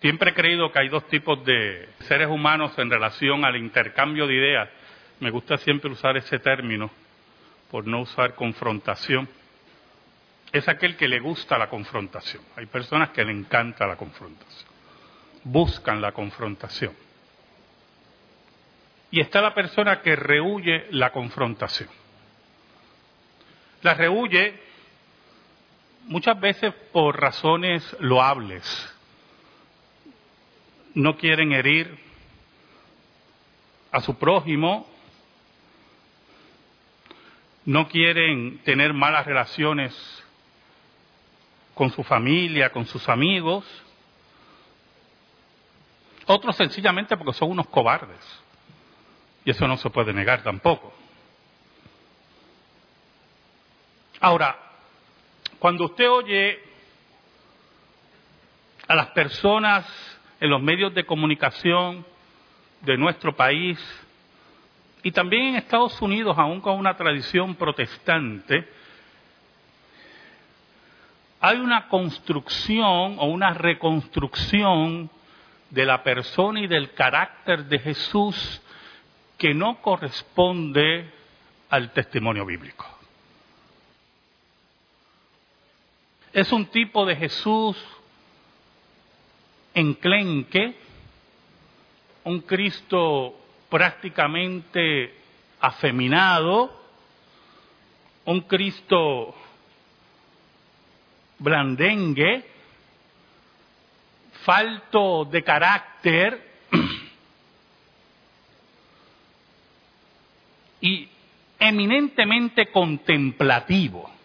Siempre 0.00 0.30
he 0.30 0.34
creído 0.34 0.72
que 0.72 0.78
hay 0.78 0.88
dos 0.88 1.06
tipos 1.08 1.44
de 1.44 1.88
seres 2.00 2.28
humanos 2.28 2.72
en 2.78 2.88
relación 2.88 3.44
al 3.44 3.56
intercambio 3.56 4.26
de 4.26 4.34
ideas. 4.34 4.68
Me 5.20 5.30
gusta 5.30 5.58
siempre 5.58 5.90
usar 5.90 6.16
ese 6.16 6.38
término 6.38 6.90
por 7.70 7.86
no 7.86 8.00
usar 8.00 8.34
confrontación. 8.34 9.28
Es 10.52 10.66
aquel 10.68 10.96
que 10.96 11.06
le 11.06 11.20
gusta 11.20 11.58
la 11.58 11.68
confrontación. 11.68 12.42
Hay 12.56 12.66
personas 12.66 13.10
que 13.10 13.24
le 13.24 13.32
encanta 13.32 13.86
la 13.86 13.96
confrontación. 13.96 14.70
Buscan 15.44 16.00
la 16.00 16.12
confrontación. 16.12 16.94
Y 19.10 19.20
está 19.20 19.42
la 19.42 19.54
persona 19.54 20.00
que 20.00 20.16
rehuye 20.16 20.86
la 20.92 21.10
confrontación. 21.12 21.90
La 23.82 23.92
rehuye 23.94 24.54
muchas 26.04 26.40
veces 26.40 26.72
por 26.90 27.20
razones 27.20 27.96
loables. 28.00 28.96
No 30.94 31.16
quieren 31.16 31.52
herir 31.52 31.98
a 33.92 34.00
su 34.00 34.16
prójimo, 34.16 34.88
no 37.64 37.88
quieren 37.88 38.58
tener 38.64 38.92
malas 38.92 39.26
relaciones 39.26 39.94
con 41.74 41.90
su 41.90 42.02
familia, 42.02 42.70
con 42.70 42.86
sus 42.86 43.08
amigos. 43.08 43.64
Otros 46.26 46.56
sencillamente 46.56 47.16
porque 47.16 47.32
son 47.32 47.50
unos 47.50 47.68
cobardes. 47.68 48.20
Y 49.44 49.50
eso 49.50 49.66
no 49.66 49.76
se 49.76 49.90
puede 49.90 50.12
negar 50.12 50.42
tampoco. 50.42 50.92
Ahora, 54.20 54.58
cuando 55.58 55.86
usted 55.86 56.10
oye 56.10 56.58
a 58.86 58.94
las 58.94 59.06
personas 59.08 59.86
en 60.40 60.50
los 60.50 60.62
medios 60.62 60.94
de 60.94 61.04
comunicación 61.04 62.04
de 62.80 62.96
nuestro 62.96 63.36
país 63.36 63.78
y 65.02 65.12
también 65.12 65.48
en 65.48 65.56
Estados 65.56 66.00
Unidos, 66.02 66.36
aún 66.38 66.60
con 66.60 66.78
una 66.78 66.96
tradición 66.96 67.54
protestante, 67.54 68.68
hay 71.40 71.58
una 71.58 71.88
construcción 71.88 73.16
o 73.18 73.26
una 73.26 73.54
reconstrucción 73.54 75.10
de 75.70 75.86
la 75.86 76.02
persona 76.02 76.60
y 76.60 76.66
del 76.66 76.92
carácter 76.92 77.64
de 77.64 77.78
Jesús 77.78 78.60
que 79.38 79.54
no 79.54 79.80
corresponde 79.80 81.10
al 81.70 81.92
testimonio 81.92 82.44
bíblico. 82.44 82.86
Es 86.32 86.52
un 86.52 86.66
tipo 86.66 87.06
de 87.06 87.16
Jesús 87.16 87.76
enclenque, 89.74 90.74
un 92.24 92.40
Cristo 92.40 93.34
prácticamente 93.68 95.14
afeminado, 95.60 96.70
un 98.24 98.40
Cristo 98.42 99.34
blandengue, 101.38 102.44
falto 104.44 105.24
de 105.24 105.42
carácter 105.42 106.50
y 110.80 111.08
eminentemente 111.58 112.70
contemplativo. 112.70 114.19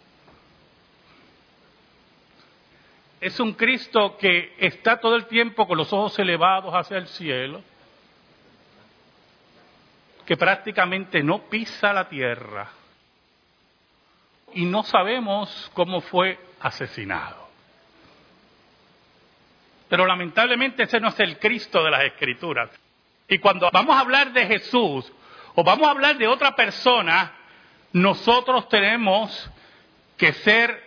Es 3.25 3.39
un 3.39 3.53
Cristo 3.53 4.17
que 4.19 4.53
está 4.59 4.99
todo 4.99 5.15
el 5.15 5.25
tiempo 5.25 5.65
con 5.65 5.79
los 5.79 5.91
ojos 5.91 6.19
elevados 6.19 6.71
hacia 6.75 6.97
el 6.97 7.07
cielo, 7.07 7.63
que 10.27 10.37
prácticamente 10.37 11.23
no 11.23 11.39
pisa 11.49 11.91
la 11.91 12.07
tierra 12.07 12.69
y 14.53 14.65
no 14.65 14.83
sabemos 14.83 15.71
cómo 15.73 16.01
fue 16.01 16.37
asesinado. 16.59 17.49
Pero 19.89 20.05
lamentablemente 20.05 20.83
ese 20.83 20.99
no 20.99 21.07
es 21.07 21.19
el 21.19 21.39
Cristo 21.39 21.83
de 21.83 21.89
las 21.89 22.03
Escrituras. 22.03 22.69
Y 23.27 23.39
cuando 23.39 23.71
vamos 23.73 23.95
a 23.95 24.01
hablar 24.01 24.33
de 24.33 24.45
Jesús 24.45 25.11
o 25.55 25.63
vamos 25.63 25.87
a 25.87 25.91
hablar 25.91 26.19
de 26.19 26.27
otra 26.27 26.55
persona, 26.55 27.33
nosotros 27.91 28.69
tenemos 28.69 29.49
que 30.15 30.31
ser 30.31 30.84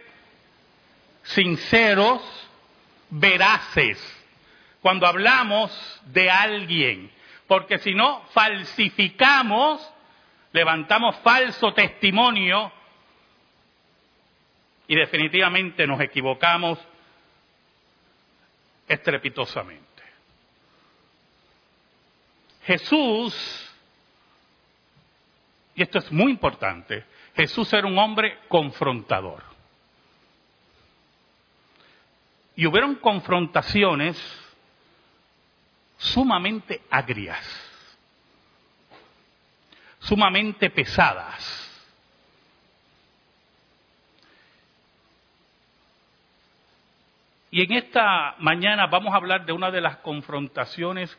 sinceros, 1.34 2.22
veraces, 3.10 3.98
cuando 4.80 5.06
hablamos 5.06 5.70
de 6.06 6.30
alguien 6.30 7.10
porque 7.48 7.78
si 7.78 7.94
no 7.94 8.22
falsificamos, 8.32 9.80
levantamos 10.52 11.16
falso 11.16 11.72
testimonio 11.72 12.70
y 14.86 14.94
definitivamente 14.94 15.86
nos 15.86 15.98
equivocamos 16.00 16.78
estrepitosamente. 18.86 19.86
Jesús, 22.64 23.74
y 25.74 25.82
esto 25.82 25.98
es 25.98 26.12
muy 26.12 26.30
importante, 26.30 27.04
Jesús 27.34 27.72
era 27.72 27.86
un 27.86 27.96
hombre 27.96 28.40
confrontador. 28.48 29.47
Y 32.58 32.66
hubieron 32.66 32.96
confrontaciones 32.96 34.20
sumamente 35.96 36.82
agrias, 36.90 37.38
sumamente 40.00 40.68
pesadas. 40.68 41.54
Y 47.52 47.62
en 47.62 47.74
esta 47.74 48.34
mañana 48.40 48.88
vamos 48.88 49.14
a 49.14 49.18
hablar 49.18 49.46
de 49.46 49.52
una 49.52 49.70
de 49.70 49.80
las 49.80 49.98
confrontaciones 49.98 51.16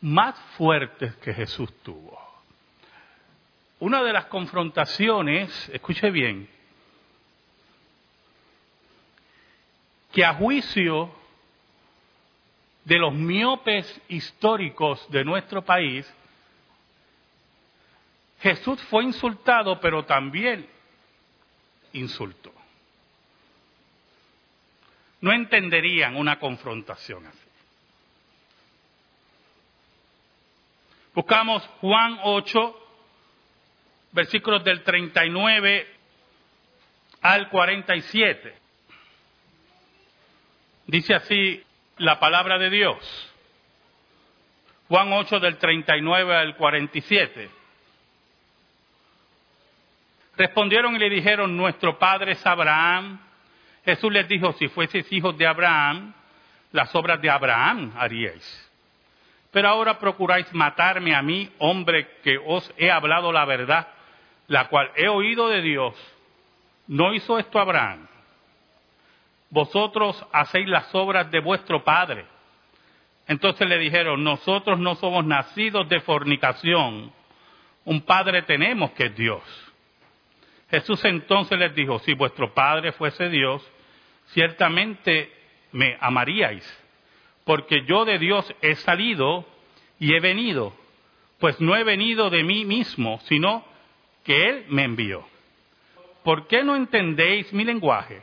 más 0.00 0.36
fuertes 0.56 1.14
que 1.18 1.32
Jesús 1.32 1.72
tuvo. 1.84 2.20
Una 3.78 4.02
de 4.02 4.12
las 4.12 4.24
confrontaciones, 4.24 5.68
escuche 5.72 6.10
bien, 6.10 6.57
que 10.12 10.24
a 10.24 10.34
juicio 10.34 11.14
de 12.84 12.98
los 12.98 13.12
miopes 13.12 14.00
históricos 14.08 15.06
de 15.10 15.24
nuestro 15.24 15.62
país, 15.62 16.10
Jesús 18.40 18.80
fue 18.84 19.04
insultado, 19.04 19.78
pero 19.80 20.04
también 20.04 20.66
insultó. 21.92 22.52
No 25.20 25.32
entenderían 25.32 26.16
una 26.16 26.38
confrontación 26.38 27.26
así. 27.26 27.48
Buscamos 31.14 31.66
Juan 31.80 32.20
8, 32.22 32.80
versículos 34.12 34.62
del 34.62 34.84
39 34.84 35.86
al 37.20 37.48
47. 37.50 38.67
Dice 40.88 41.14
así 41.14 41.62
la 41.98 42.18
palabra 42.18 42.58
de 42.58 42.70
Dios. 42.70 42.96
Juan 44.88 45.12
8 45.12 45.38
del 45.38 45.58
39 45.58 46.34
al 46.34 46.56
47. 46.56 47.50
Respondieron 50.38 50.96
y 50.96 50.98
le 50.98 51.10
dijeron, 51.10 51.54
nuestro 51.54 51.98
padre 51.98 52.32
es 52.32 52.46
Abraham. 52.46 53.20
Jesús 53.84 54.10
les 54.10 54.26
dijo, 54.28 54.54
si 54.54 54.68
fueseis 54.68 55.12
hijos 55.12 55.36
de 55.36 55.46
Abraham, 55.46 56.14
las 56.72 56.94
obras 56.94 57.20
de 57.20 57.28
Abraham 57.28 57.92
haríais. 57.94 58.70
Pero 59.50 59.68
ahora 59.68 59.98
procuráis 59.98 60.50
matarme 60.54 61.14
a 61.14 61.20
mí, 61.20 61.50
hombre 61.58 62.16
que 62.22 62.38
os 62.38 62.72
he 62.78 62.90
hablado 62.90 63.30
la 63.30 63.44
verdad, 63.44 63.88
la 64.46 64.68
cual 64.68 64.90
he 64.96 65.06
oído 65.08 65.48
de 65.48 65.60
Dios. 65.60 65.94
¿No 66.86 67.12
hizo 67.12 67.38
esto 67.38 67.58
Abraham? 67.58 68.08
Vosotros 69.50 70.24
hacéis 70.32 70.68
las 70.68 70.94
obras 70.94 71.30
de 71.30 71.40
vuestro 71.40 71.84
padre. 71.84 72.26
Entonces 73.26 73.68
le 73.68 73.78
dijeron, 73.78 74.24
nosotros 74.24 74.78
no 74.78 74.94
somos 74.94 75.24
nacidos 75.24 75.88
de 75.88 76.00
fornicación, 76.00 77.12
un 77.84 78.00
padre 78.02 78.42
tenemos 78.42 78.90
que 78.92 79.06
es 79.06 79.16
Dios. 79.16 79.42
Jesús 80.70 81.04
entonces 81.04 81.58
les 81.58 81.74
dijo, 81.74 81.98
si 82.00 82.14
vuestro 82.14 82.52
padre 82.52 82.92
fuese 82.92 83.28
Dios, 83.28 83.66
ciertamente 84.28 85.32
me 85.72 85.96
amaríais, 86.00 86.64
porque 87.44 87.84
yo 87.86 88.04
de 88.04 88.18
Dios 88.18 88.54
he 88.60 88.74
salido 88.76 89.46
y 89.98 90.14
he 90.14 90.20
venido, 90.20 90.74
pues 91.38 91.60
no 91.60 91.76
he 91.76 91.84
venido 91.84 92.30
de 92.30 92.44
mí 92.44 92.64
mismo, 92.64 93.20
sino 93.24 93.64
que 94.24 94.48
Él 94.48 94.66
me 94.68 94.84
envió. 94.84 95.26
¿Por 96.24 96.46
qué 96.46 96.62
no 96.62 96.76
entendéis 96.76 97.52
mi 97.52 97.64
lenguaje? 97.64 98.22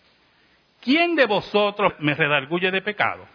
¿Quién 0.81 1.15
de 1.15 1.25
vosotros 1.25 1.93
me 1.99 2.15
redarguye 2.15 2.71
de 2.71 2.81
pecado? 2.81 3.25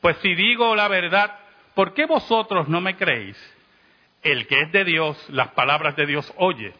Pues 0.00 0.16
si 0.18 0.34
digo 0.34 0.74
la 0.76 0.88
verdad, 0.88 1.38
¿por 1.74 1.92
qué 1.92 2.06
vosotros 2.06 2.68
no 2.68 2.80
me 2.80 2.96
creéis? 2.96 3.36
El 4.22 4.46
que 4.46 4.62
es 4.62 4.72
de 4.72 4.84
Dios, 4.84 5.30
las 5.30 5.48
palabras 5.48 5.96
de 5.96 6.06
Dios 6.06 6.32
oye. 6.36 6.74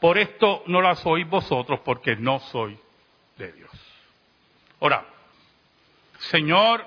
Por 0.00 0.16
esto 0.16 0.62
no 0.66 0.80
las 0.80 1.04
oís 1.04 1.28
vosotros, 1.28 1.80
porque 1.80 2.16
no 2.16 2.40
soy 2.40 2.78
de 3.36 3.52
Dios. 3.52 3.70
Ahora, 4.80 5.04
Señor, 6.20 6.86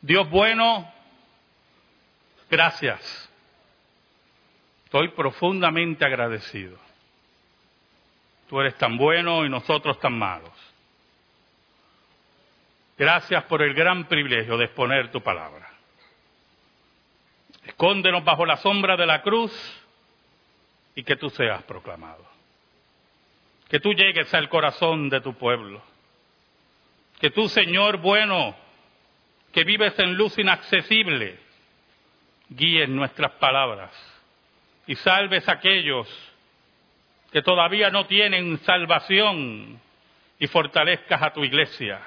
Dios 0.00 0.28
bueno, 0.28 0.92
gracias. 2.50 3.30
Estoy 4.84 5.08
profundamente 5.10 6.04
agradecido. 6.04 6.76
Tú 8.50 8.60
eres 8.60 8.76
tan 8.78 8.96
bueno 8.96 9.46
y 9.46 9.48
nosotros 9.48 10.00
tan 10.00 10.18
malos. 10.18 10.50
Gracias 12.98 13.44
por 13.44 13.62
el 13.62 13.74
gran 13.74 14.08
privilegio 14.08 14.58
de 14.58 14.64
exponer 14.64 15.12
tu 15.12 15.22
palabra. 15.22 15.70
Escóndenos 17.64 18.24
bajo 18.24 18.44
la 18.44 18.56
sombra 18.56 18.96
de 18.96 19.06
la 19.06 19.22
cruz 19.22 19.52
y 20.96 21.04
que 21.04 21.14
tú 21.14 21.30
seas 21.30 21.62
proclamado. 21.62 22.26
Que 23.68 23.78
tú 23.78 23.92
llegues 23.92 24.34
al 24.34 24.48
corazón 24.48 25.08
de 25.08 25.20
tu 25.20 25.34
pueblo. 25.34 25.80
Que 27.20 27.30
tú, 27.30 27.48
Señor 27.48 27.98
bueno, 27.98 28.56
que 29.52 29.62
vives 29.62 29.96
en 30.00 30.16
luz 30.16 30.36
inaccesible, 30.38 31.38
guíes 32.48 32.88
nuestras 32.88 33.30
palabras 33.34 33.92
y 34.88 34.96
salves 34.96 35.48
a 35.48 35.52
aquellos 35.52 36.29
que 37.32 37.42
todavía 37.42 37.90
no 37.90 38.06
tienen 38.06 38.58
salvación 38.64 39.80
y 40.38 40.46
fortalezcas 40.46 41.22
a 41.22 41.32
tu 41.32 41.44
iglesia, 41.44 42.00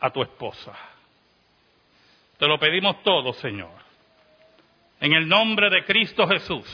a 0.00 0.10
tu 0.10 0.22
esposa. 0.22 0.72
Te 2.38 2.46
lo 2.46 2.58
pedimos 2.58 3.02
todo, 3.02 3.32
Señor. 3.34 3.70
En 5.00 5.12
el 5.12 5.28
nombre 5.28 5.70
de 5.70 5.84
Cristo 5.84 6.26
Jesús. 6.26 6.66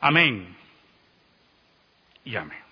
Amén. 0.00 0.56
Y 2.24 2.36
amén. 2.36 2.66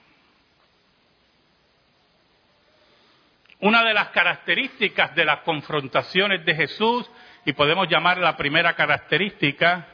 Una 3.61 3.83
de 3.83 3.95
las 3.95 4.09
características 4.09 5.15
de 5.15 5.25
las 5.25 5.41
confrontaciones 5.41 6.45
de 6.45 6.55
Jesús, 6.55 7.11
y 7.47 7.53
podemos 7.53 7.89
llamar 7.89 8.19
la 8.19 8.37
primera 8.37 8.75
característica, 8.75 9.89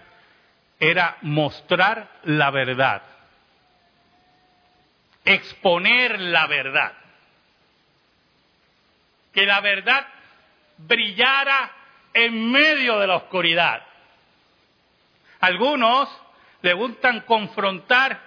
era 0.80 1.18
mostrar 1.22 2.08
la 2.24 2.50
verdad, 2.50 3.02
exponer 5.24 6.18
la 6.18 6.46
verdad, 6.46 6.92
que 9.32 9.46
la 9.46 9.60
verdad 9.60 10.06
brillara 10.78 11.70
en 12.12 12.50
medio 12.50 12.98
de 12.98 13.06
la 13.06 13.16
oscuridad. 13.16 13.82
Algunos 15.40 16.08
le 16.62 16.72
gustan 16.72 17.20
confrontar 17.20 18.18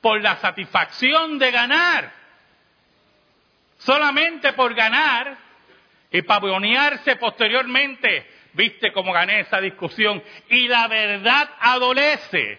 por 0.00 0.20
la 0.20 0.36
satisfacción 0.36 1.38
de 1.38 1.50
ganar 1.50 2.26
solamente 3.78 4.52
por 4.52 4.74
ganar 4.74 5.36
y 6.10 6.22
pavonearse 6.22 7.16
posteriormente. 7.16 8.35
Viste 8.56 8.90
cómo 8.90 9.12
gané 9.12 9.40
esa 9.40 9.60
discusión. 9.60 10.22
Y 10.48 10.66
la 10.66 10.88
verdad 10.88 11.50
adolece. 11.60 12.58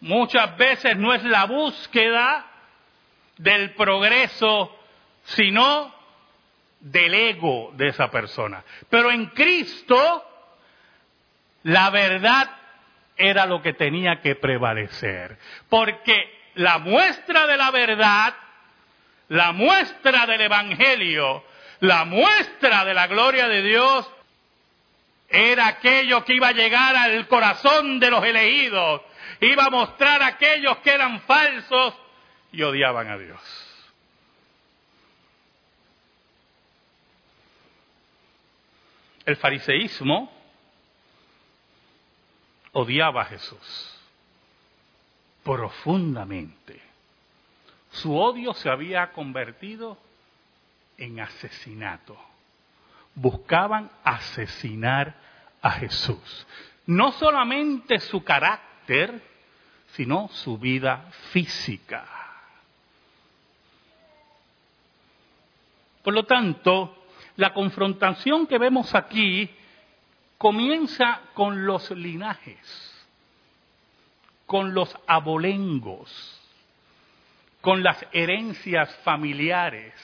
Muchas 0.00 0.56
veces 0.56 0.96
no 0.96 1.12
es 1.12 1.22
la 1.24 1.44
búsqueda 1.44 2.46
del 3.36 3.74
progreso, 3.74 4.74
sino 5.24 5.94
del 6.80 7.12
ego 7.12 7.72
de 7.74 7.88
esa 7.88 8.10
persona. 8.10 8.64
Pero 8.88 9.10
en 9.10 9.26
Cristo, 9.26 10.24
la 11.64 11.90
verdad 11.90 12.50
era 13.18 13.44
lo 13.44 13.60
que 13.60 13.74
tenía 13.74 14.22
que 14.22 14.36
prevalecer. 14.36 15.36
Porque 15.68 16.48
la 16.54 16.78
muestra 16.78 17.46
de 17.46 17.58
la 17.58 17.70
verdad, 17.70 18.34
la 19.28 19.52
muestra 19.52 20.24
del 20.24 20.40
Evangelio, 20.40 21.44
la 21.80 22.04
muestra 22.04 22.84
de 22.84 22.94
la 22.94 23.06
gloria 23.06 23.48
de 23.48 23.62
Dios, 23.62 24.10
era 25.28 25.68
aquello 25.68 26.24
que 26.24 26.34
iba 26.34 26.48
a 26.48 26.52
llegar 26.52 26.96
al 26.96 27.26
corazón 27.28 28.00
de 28.00 28.10
los 28.10 28.24
elegidos, 28.24 29.02
iba 29.40 29.64
a 29.64 29.70
mostrar 29.70 30.22
a 30.22 30.28
aquellos 30.28 30.78
que 30.78 30.90
eran 30.90 31.20
falsos 31.22 31.94
y 32.52 32.62
odiaban 32.62 33.08
a 33.08 33.16
Dios. 33.16 33.40
El 39.24 39.36
fariseísmo 39.36 40.32
odiaba 42.72 43.22
a 43.22 43.26
Jesús 43.26 43.96
profundamente. 45.44 46.80
Su 47.92 48.16
odio 48.16 48.54
se 48.54 48.68
había 48.68 49.12
convertido 49.12 49.98
en 51.00 51.18
asesinato. 51.18 52.16
Buscaban 53.16 53.90
asesinar 54.04 55.16
a 55.60 55.72
Jesús. 55.72 56.46
No 56.86 57.10
solamente 57.10 57.98
su 57.98 58.22
carácter, 58.22 59.20
sino 59.94 60.28
su 60.28 60.56
vida 60.56 61.10
física. 61.32 62.06
Por 66.04 66.14
lo 66.14 66.24
tanto, 66.24 67.04
la 67.34 67.52
confrontación 67.52 68.46
que 68.46 68.58
vemos 68.58 68.94
aquí 68.94 69.50
comienza 70.38 71.20
con 71.34 71.66
los 71.66 71.90
linajes 71.90 72.90
con 74.50 74.74
los 74.74 74.92
abolengos, 75.06 76.10
con 77.60 77.84
las 77.84 78.04
herencias 78.10 78.92
familiares. 79.04 79.94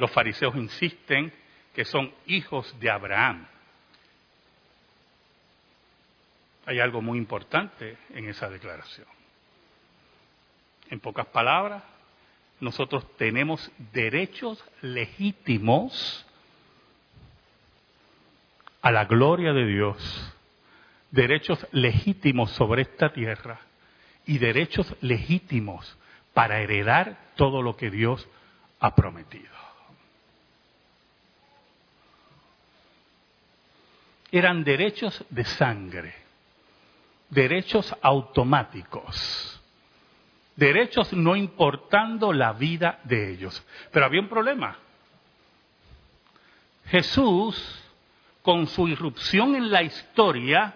Los 0.00 0.10
fariseos 0.12 0.56
insisten 0.56 1.30
que 1.74 1.84
son 1.84 2.10
hijos 2.24 2.74
de 2.80 2.88
Abraham. 2.88 3.46
Hay 6.64 6.80
algo 6.80 7.02
muy 7.02 7.18
importante 7.18 7.98
en 8.14 8.26
esa 8.26 8.48
declaración. 8.48 9.06
En 10.88 11.00
pocas 11.00 11.26
palabras, 11.26 11.82
nosotros 12.60 13.14
tenemos 13.18 13.70
derechos 13.92 14.64
legítimos 14.80 16.26
a 18.80 18.90
la 18.90 19.04
gloria 19.04 19.52
de 19.52 19.66
Dios 19.66 20.34
derechos 21.10 21.66
legítimos 21.72 22.52
sobre 22.52 22.82
esta 22.82 23.12
tierra 23.12 23.60
y 24.24 24.38
derechos 24.38 24.96
legítimos 25.02 25.98
para 26.32 26.60
heredar 26.62 27.18
todo 27.36 27.60
lo 27.60 27.76
que 27.76 27.90
Dios 27.90 28.26
ha 28.78 28.94
prometido. 28.94 29.69
Eran 34.32 34.62
derechos 34.64 35.24
de 35.30 35.44
sangre, 35.44 36.14
derechos 37.28 37.94
automáticos, 38.00 39.60
derechos 40.56 41.12
no 41.12 41.34
importando 41.34 42.32
la 42.32 42.52
vida 42.52 43.00
de 43.04 43.32
ellos. 43.32 43.64
Pero 43.92 44.06
había 44.06 44.20
un 44.20 44.28
problema. 44.28 44.78
Jesús, 46.86 47.84
con 48.42 48.66
su 48.66 48.88
irrupción 48.88 49.54
en 49.54 49.70
la 49.70 49.82
historia, 49.82 50.74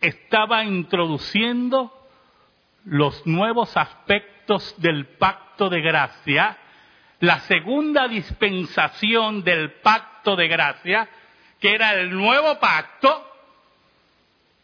estaba 0.00 0.64
introduciendo 0.64 1.92
los 2.84 3.26
nuevos 3.26 3.76
aspectos 3.76 4.74
del 4.78 5.06
pacto 5.06 5.70
de 5.70 5.80
gracia, 5.80 6.58
la 7.20 7.38
segunda 7.40 8.08
dispensación 8.08 9.44
del 9.44 9.74
pacto 9.74 10.34
de 10.34 10.48
gracia, 10.48 11.08
que 11.62 11.76
era 11.76 11.94
el 11.94 12.10
nuevo 12.10 12.58
pacto, 12.58 13.24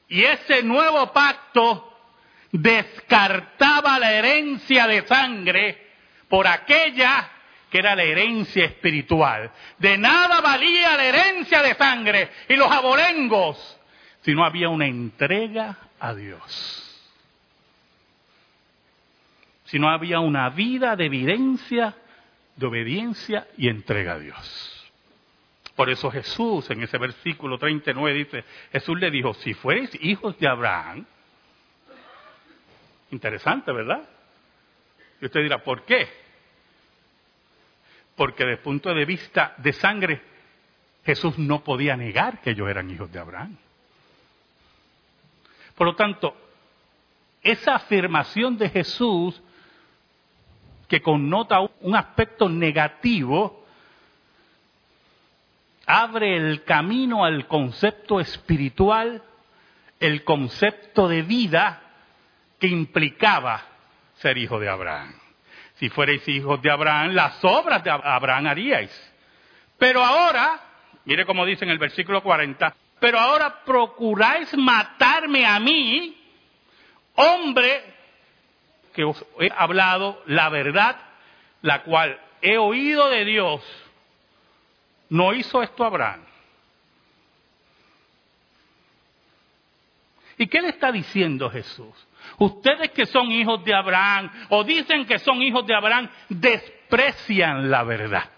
y 0.08 0.24
ese 0.24 0.64
nuevo 0.64 1.12
pacto 1.12 1.96
descartaba 2.50 4.00
la 4.00 4.12
herencia 4.14 4.88
de 4.88 5.06
sangre 5.06 5.86
por 6.28 6.48
aquella 6.48 7.30
que 7.70 7.78
era 7.78 7.94
la 7.94 8.02
herencia 8.02 8.64
espiritual. 8.64 9.52
De 9.78 9.96
nada 9.96 10.40
valía 10.40 10.96
la 10.96 11.04
herencia 11.04 11.62
de 11.62 11.74
sangre 11.76 12.30
y 12.48 12.56
los 12.56 12.70
abolengos 12.70 13.78
si 14.22 14.34
no 14.34 14.44
había 14.44 14.68
una 14.68 14.86
entrega 14.86 15.76
a 16.00 16.14
Dios. 16.14 16.84
Si 19.66 19.78
no 19.78 19.88
había 19.88 20.18
una 20.18 20.48
vida 20.48 20.96
de 20.96 21.06
evidencia, 21.06 21.94
de 22.56 22.66
obediencia 22.66 23.46
y 23.56 23.68
entrega 23.68 24.14
a 24.14 24.18
Dios. 24.18 24.77
Por 25.78 25.90
eso 25.90 26.11
Jesús 26.11 26.68
en 26.70 26.82
ese 26.82 26.99
versículo 26.99 27.56
39 27.56 28.18
dice, 28.18 28.44
Jesús 28.73 28.99
le 28.99 29.12
dijo, 29.12 29.32
si 29.35 29.54
fueres 29.54 29.88
hijos 30.02 30.37
de 30.40 30.49
Abraham, 30.49 31.06
interesante, 33.12 33.70
¿verdad? 33.70 34.02
Y 35.20 35.26
usted 35.26 35.40
dirá, 35.40 35.62
¿por 35.62 35.85
qué? 35.85 36.08
Porque 38.16 38.42
desde 38.42 38.56
el 38.56 38.62
punto 38.64 38.92
de 38.92 39.04
vista 39.04 39.54
de 39.58 39.73
sangre, 39.73 40.20
Jesús 41.04 41.38
no 41.38 41.62
podía 41.62 41.97
negar 41.97 42.40
que 42.40 42.50
ellos 42.50 42.68
eran 42.68 42.90
hijos 42.90 43.12
de 43.12 43.20
Abraham. 43.20 43.56
Por 45.76 45.87
lo 45.87 45.94
tanto, 45.94 46.35
esa 47.40 47.76
afirmación 47.76 48.58
de 48.58 48.68
Jesús 48.68 49.40
que 50.88 51.00
connota 51.00 51.61
un 51.82 51.94
aspecto 51.94 52.49
negativo, 52.49 53.64
abre 55.88 56.37
el 56.37 56.64
camino 56.64 57.25
al 57.25 57.47
concepto 57.47 58.21
espiritual, 58.21 59.23
el 59.99 60.23
concepto 60.23 61.09
de 61.09 61.23
vida 61.23 61.80
que 62.61 62.66
implicaba 62.66 63.62
ser 64.16 64.37
hijo 64.37 64.61
de 64.61 64.68
Abraham. 64.68 65.14
Si 65.76 65.88
fuerais 65.88 66.28
hijos 66.28 66.61
de 66.61 66.71
Abraham, 66.71 67.12
las 67.12 67.42
obras 67.42 67.83
de 67.83 67.90
Abraham 67.90 68.49
haríais. 68.49 69.14
Pero 69.78 70.04
ahora, 70.04 70.61
mire 71.07 71.25
cómo 71.25 71.47
dice 71.47 71.64
en 71.64 71.71
el 71.71 71.78
versículo 71.78 72.23
40, 72.23 72.75
pero 73.00 73.18
ahora 73.18 73.64
procuráis 73.64 74.54
matarme 74.59 75.47
a 75.47 75.59
mí, 75.59 76.21
hombre 77.14 77.83
que 78.92 79.04
os 79.04 79.25
he 79.40 79.50
hablado 79.57 80.23
la 80.26 80.50
verdad, 80.50 80.97
la 81.62 81.83
cual 81.83 82.21
he 82.42 82.59
oído 82.59 83.09
de 83.09 83.25
Dios 83.25 83.88
no 85.10 85.32
hizo 85.32 85.62
esto 85.62 85.84
Abraham. 85.84 86.24
¿Y 90.38 90.46
qué 90.46 90.62
le 90.62 90.68
está 90.68 90.92
diciendo 90.92 91.50
Jesús? 91.50 91.94
Ustedes 92.38 92.90
que 92.90 93.06
son 93.06 93.30
hijos 93.32 93.64
de 93.64 93.74
Abraham 93.74 94.30
o 94.50 94.62
dicen 94.62 95.04
que 95.06 95.18
son 95.18 95.42
hijos 95.42 95.66
de 95.66 95.74
Abraham, 95.74 96.08
desprecian 96.28 97.70
la 97.70 97.82
verdad. 97.82 98.30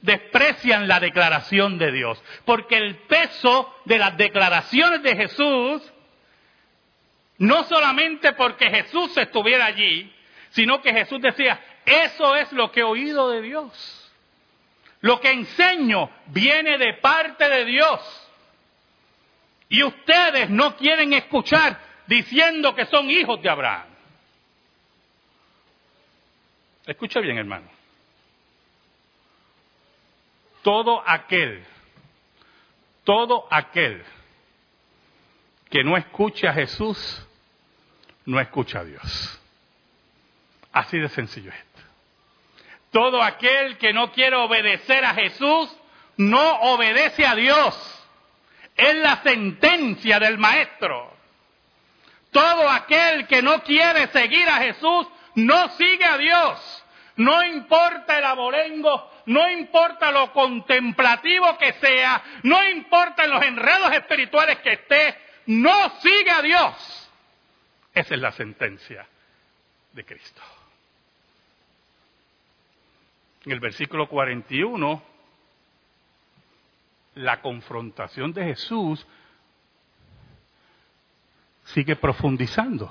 Desprecian 0.00 0.88
la 0.88 0.98
declaración 0.98 1.78
de 1.78 1.92
Dios. 1.92 2.22
Porque 2.44 2.76
el 2.76 2.96
peso 3.06 3.74
de 3.84 3.98
las 3.98 4.16
declaraciones 4.16 5.02
de 5.02 5.16
Jesús, 5.16 5.92
no 7.38 7.64
solamente 7.64 8.32
porque 8.32 8.68
Jesús 8.70 9.16
estuviera 9.16 9.66
allí, 9.66 10.12
sino 10.50 10.82
que 10.82 10.92
Jesús 10.92 11.20
decía, 11.20 11.60
eso 11.86 12.36
es 12.36 12.52
lo 12.52 12.70
que 12.70 12.80
he 12.80 12.84
oído 12.84 13.30
de 13.30 13.42
Dios. 13.42 14.12
Lo 15.00 15.20
que 15.20 15.30
enseño 15.30 16.10
viene 16.26 16.78
de 16.78 16.94
parte 16.94 17.48
de 17.48 17.64
Dios. 17.64 18.00
Y 19.68 19.82
ustedes 19.82 20.48
no 20.50 20.76
quieren 20.76 21.12
escuchar 21.12 21.78
diciendo 22.06 22.74
que 22.74 22.86
son 22.86 23.10
hijos 23.10 23.40
de 23.42 23.50
Abraham. 23.50 23.88
Escucha 26.86 27.20
bien, 27.20 27.38
hermano. 27.38 27.68
Todo 30.62 31.02
aquel, 31.06 31.64
todo 33.04 33.46
aquel 33.50 34.02
que 35.70 35.82
no 35.82 35.96
escuche 35.96 36.46
a 36.46 36.54
Jesús, 36.54 37.26
no 38.24 38.40
escucha 38.40 38.80
a 38.80 38.84
Dios. 38.84 39.40
Así 40.72 40.98
de 40.98 41.08
sencillo 41.08 41.50
es. 41.50 41.73
Todo 42.94 43.20
aquel 43.20 43.76
que 43.78 43.92
no 43.92 44.12
quiere 44.12 44.36
obedecer 44.36 45.04
a 45.04 45.14
Jesús, 45.14 45.68
no 46.16 46.60
obedece 46.60 47.26
a 47.26 47.34
Dios. 47.34 47.74
Es 48.76 48.94
la 48.94 49.20
sentencia 49.20 50.20
del 50.20 50.38
Maestro. 50.38 51.12
Todo 52.30 52.70
aquel 52.70 53.26
que 53.26 53.42
no 53.42 53.64
quiere 53.64 54.06
seguir 54.12 54.48
a 54.48 54.58
Jesús, 54.58 55.08
no 55.34 55.70
sigue 55.70 56.04
a 56.04 56.18
Dios. 56.18 56.84
No 57.16 57.42
importa 57.42 58.16
el 58.16 58.24
abolengo, 58.26 59.10
no 59.26 59.50
importa 59.50 60.12
lo 60.12 60.32
contemplativo 60.32 61.58
que 61.58 61.72
sea, 61.72 62.22
no 62.44 62.62
importa 62.68 63.26
los 63.26 63.44
enredos 63.44 63.92
espirituales 63.92 64.60
que 64.60 64.74
esté, 64.74 65.18
no 65.46 65.98
sigue 65.98 66.30
a 66.30 66.42
Dios. 66.42 67.10
Esa 67.92 68.14
es 68.14 68.20
la 68.20 68.30
sentencia 68.30 69.04
de 69.92 70.04
Cristo. 70.04 70.53
En 73.44 73.52
el 73.52 73.60
versículo 73.60 74.08
41, 74.08 75.02
la 77.16 77.40
confrontación 77.42 78.32
de 78.32 78.44
Jesús 78.44 79.06
sigue 81.64 81.94
profundizando. 81.96 82.90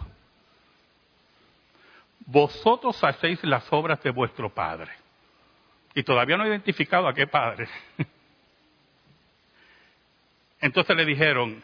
Vosotros 2.25 3.03
hacéis 3.03 3.43
las 3.43 3.71
obras 3.73 4.01
de 4.03 4.11
vuestro 4.11 4.49
Padre. 4.49 4.91
Y 5.95 6.03
todavía 6.03 6.37
no 6.37 6.45
he 6.45 6.49
identificado 6.49 7.07
a 7.07 7.13
qué 7.13 7.27
Padre. 7.27 7.67
Entonces 10.61 10.95
le 10.95 11.05
dijeron, 11.05 11.61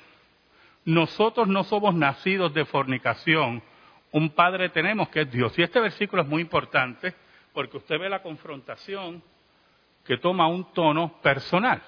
nosotros 0.83 1.47
no 1.47 1.63
somos 1.63 1.93
nacidos 1.93 2.53
de 2.53 2.65
fornicación, 2.65 3.61
un 4.11 4.31
Padre 4.31 4.69
tenemos 4.69 5.09
que 5.09 5.21
es 5.21 5.31
Dios. 5.31 5.57
Y 5.57 5.61
este 5.61 5.79
versículo 5.79 6.23
es 6.23 6.27
muy 6.27 6.41
importante 6.41 7.13
porque 7.53 7.77
usted 7.77 7.99
ve 7.99 8.09
la 8.09 8.21
confrontación 8.21 9.23
que 10.05 10.17
toma 10.17 10.47
un 10.47 10.73
tono 10.73 11.21
personal. 11.21 11.81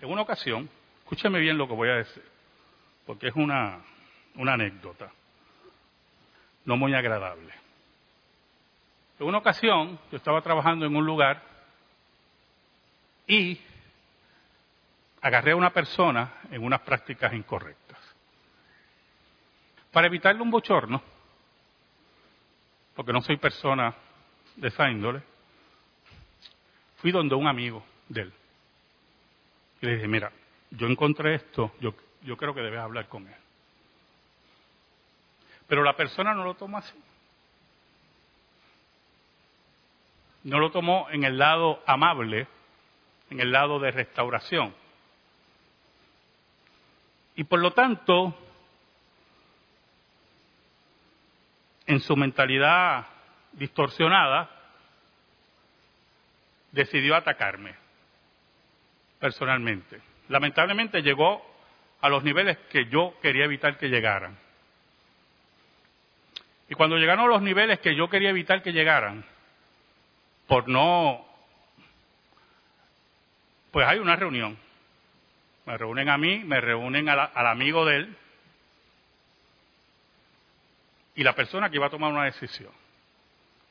En 0.00 0.10
una 0.10 0.22
ocasión, 0.22 0.68
escúcheme 1.02 1.38
bien 1.38 1.58
lo 1.58 1.66
que 1.66 1.74
voy 1.74 1.88
a 1.88 1.96
decir, 1.96 2.24
porque 3.06 3.28
es 3.28 3.34
una, 3.36 3.80
una 4.36 4.54
anécdota, 4.54 5.10
no 6.64 6.76
muy 6.76 6.94
agradable. 6.94 7.52
En 9.18 9.26
una 9.26 9.38
ocasión, 9.38 9.98
yo 10.10 10.16
estaba 10.16 10.42
trabajando 10.42 10.86
en 10.86 10.96
un 10.96 11.06
lugar 11.06 11.42
y 13.26 13.60
agarré 15.20 15.52
a 15.52 15.56
una 15.56 15.70
persona 15.70 16.34
en 16.50 16.62
unas 16.62 16.80
prácticas 16.80 17.32
incorrectas. 17.32 17.98
Para 19.90 20.08
evitarle 20.08 20.42
un 20.42 20.50
bochorno, 20.50 21.02
porque 22.94 23.12
no 23.12 23.20
soy 23.22 23.36
persona 23.36 23.94
de 24.56 24.68
esa 24.68 24.90
índole, 24.90 25.22
fui 26.96 27.10
donde 27.10 27.34
un 27.34 27.46
amigo 27.46 27.84
de 28.08 28.22
él. 28.22 28.32
Y 29.80 29.86
le 29.86 29.94
dije, 29.96 30.08
mira, 30.08 30.32
yo 30.70 30.86
encontré 30.86 31.34
esto, 31.34 31.72
yo, 31.80 31.94
yo 32.22 32.36
creo 32.36 32.54
que 32.54 32.62
debes 32.62 32.80
hablar 32.80 33.08
con 33.08 33.26
él. 33.26 33.34
Pero 35.66 35.82
la 35.82 35.96
persona 35.96 36.34
no 36.34 36.44
lo 36.44 36.54
tomó 36.54 36.78
así. 36.78 36.94
No 40.44 40.58
lo 40.58 40.70
tomó 40.70 41.08
en 41.10 41.24
el 41.24 41.38
lado 41.38 41.82
amable, 41.86 42.46
en 43.30 43.40
el 43.40 43.50
lado 43.50 43.78
de 43.78 43.90
restauración. 43.90 44.74
Y 47.34 47.44
por 47.44 47.60
lo 47.60 47.72
tanto, 47.72 48.34
en 51.94 52.00
su 52.00 52.16
mentalidad 52.16 53.06
distorsionada, 53.52 54.50
decidió 56.72 57.14
atacarme 57.14 57.74
personalmente. 59.20 60.00
Lamentablemente 60.28 61.02
llegó 61.02 61.42
a 62.00 62.08
los 62.08 62.24
niveles 62.24 62.58
que 62.70 62.86
yo 62.86 63.14
quería 63.22 63.44
evitar 63.44 63.78
que 63.78 63.88
llegaran. 63.88 64.36
Y 66.68 66.74
cuando 66.74 66.96
llegaron 66.96 67.26
a 67.26 67.28
los 67.28 67.42
niveles 67.42 67.78
que 67.78 67.94
yo 67.94 68.08
quería 68.08 68.30
evitar 68.30 68.62
que 68.62 68.72
llegaran, 68.72 69.24
por 70.48 70.68
no, 70.68 71.24
pues 73.70 73.86
hay 73.86 73.98
una 73.98 74.16
reunión. 74.16 74.58
Me 75.64 75.78
reúnen 75.78 76.08
a 76.08 76.18
mí, 76.18 76.42
me 76.44 76.60
reúnen 76.60 77.08
al 77.08 77.46
amigo 77.46 77.86
de 77.86 77.96
él, 77.96 78.16
y 81.14 81.22
la 81.22 81.34
persona 81.34 81.70
que 81.70 81.76
iba 81.76 81.86
a 81.86 81.90
tomar 81.90 82.12
una 82.12 82.24
decisión. 82.24 82.72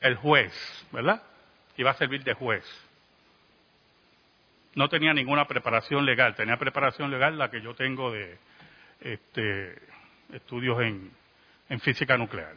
El 0.00 0.16
juez, 0.16 0.52
¿verdad? 0.92 1.22
Que 1.74 1.82
iba 1.82 1.90
a 1.90 1.94
servir 1.94 2.22
de 2.24 2.34
juez. 2.34 2.64
No 4.74 4.88
tenía 4.88 5.12
ninguna 5.12 5.46
preparación 5.46 6.04
legal, 6.04 6.34
tenía 6.34 6.56
preparación 6.56 7.10
legal 7.10 7.38
la 7.38 7.50
que 7.50 7.60
yo 7.60 7.74
tengo 7.74 8.10
de, 8.10 8.38
este, 9.00 9.78
estudios 10.32 10.80
en, 10.80 11.12
en 11.68 11.80
física 11.80 12.16
nuclear. 12.16 12.54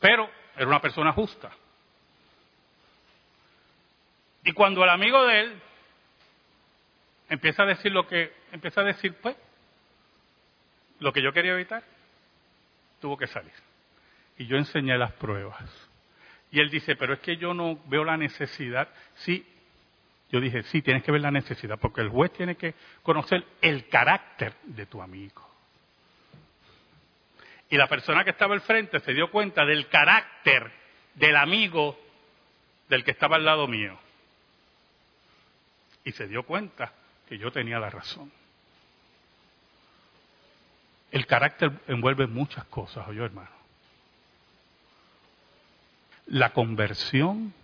Pero 0.00 0.28
era 0.56 0.66
una 0.66 0.80
persona 0.80 1.12
justa. 1.12 1.50
Y 4.44 4.52
cuando 4.52 4.84
el 4.84 4.90
amigo 4.90 5.24
de 5.26 5.40
él 5.40 5.62
empieza 7.28 7.62
a 7.62 7.66
decir 7.66 7.92
lo 7.92 8.06
que 8.06 8.32
empieza 8.52 8.80
a 8.80 8.84
decir, 8.84 9.14
pues, 9.20 9.36
lo 11.00 11.12
que 11.12 11.22
yo 11.22 11.32
quería 11.32 11.52
evitar, 11.52 11.82
tuvo 13.00 13.16
que 13.16 13.26
salir. 13.26 13.52
Y 14.36 14.46
yo 14.46 14.56
enseñé 14.56 14.96
las 14.96 15.12
pruebas. 15.12 15.62
Y 16.50 16.60
él 16.60 16.70
dice, 16.70 16.96
pero 16.96 17.14
es 17.14 17.20
que 17.20 17.36
yo 17.36 17.52
no 17.54 17.78
veo 17.86 18.04
la 18.04 18.16
necesidad. 18.16 18.88
Sí, 19.16 19.46
yo 20.30 20.40
dije, 20.40 20.62
sí, 20.64 20.82
tienes 20.82 21.02
que 21.02 21.12
ver 21.12 21.20
la 21.20 21.30
necesidad, 21.30 21.78
porque 21.78 22.00
el 22.00 22.08
juez 22.08 22.32
tiene 22.32 22.56
que 22.56 22.74
conocer 23.02 23.44
el 23.60 23.88
carácter 23.88 24.54
de 24.64 24.86
tu 24.86 25.02
amigo. 25.02 25.46
Y 27.70 27.76
la 27.76 27.86
persona 27.86 28.24
que 28.24 28.30
estaba 28.30 28.54
al 28.54 28.62
frente 28.62 29.00
se 29.00 29.12
dio 29.12 29.30
cuenta 29.30 29.64
del 29.64 29.88
carácter 29.88 30.70
del 31.14 31.36
amigo 31.36 31.98
del 32.88 33.04
que 33.04 33.10
estaba 33.10 33.36
al 33.36 33.44
lado 33.44 33.66
mío. 33.66 33.98
Y 36.04 36.12
se 36.12 36.26
dio 36.26 36.44
cuenta 36.44 36.92
que 37.28 37.36
yo 37.36 37.50
tenía 37.50 37.78
la 37.78 37.90
razón. 37.90 38.32
El 41.10 41.26
carácter 41.26 41.72
envuelve 41.86 42.26
muchas 42.26 42.64
cosas, 42.64 43.06
oye 43.08 43.24
hermano. 43.24 43.50
La 46.26 46.52
conversión 46.52 47.54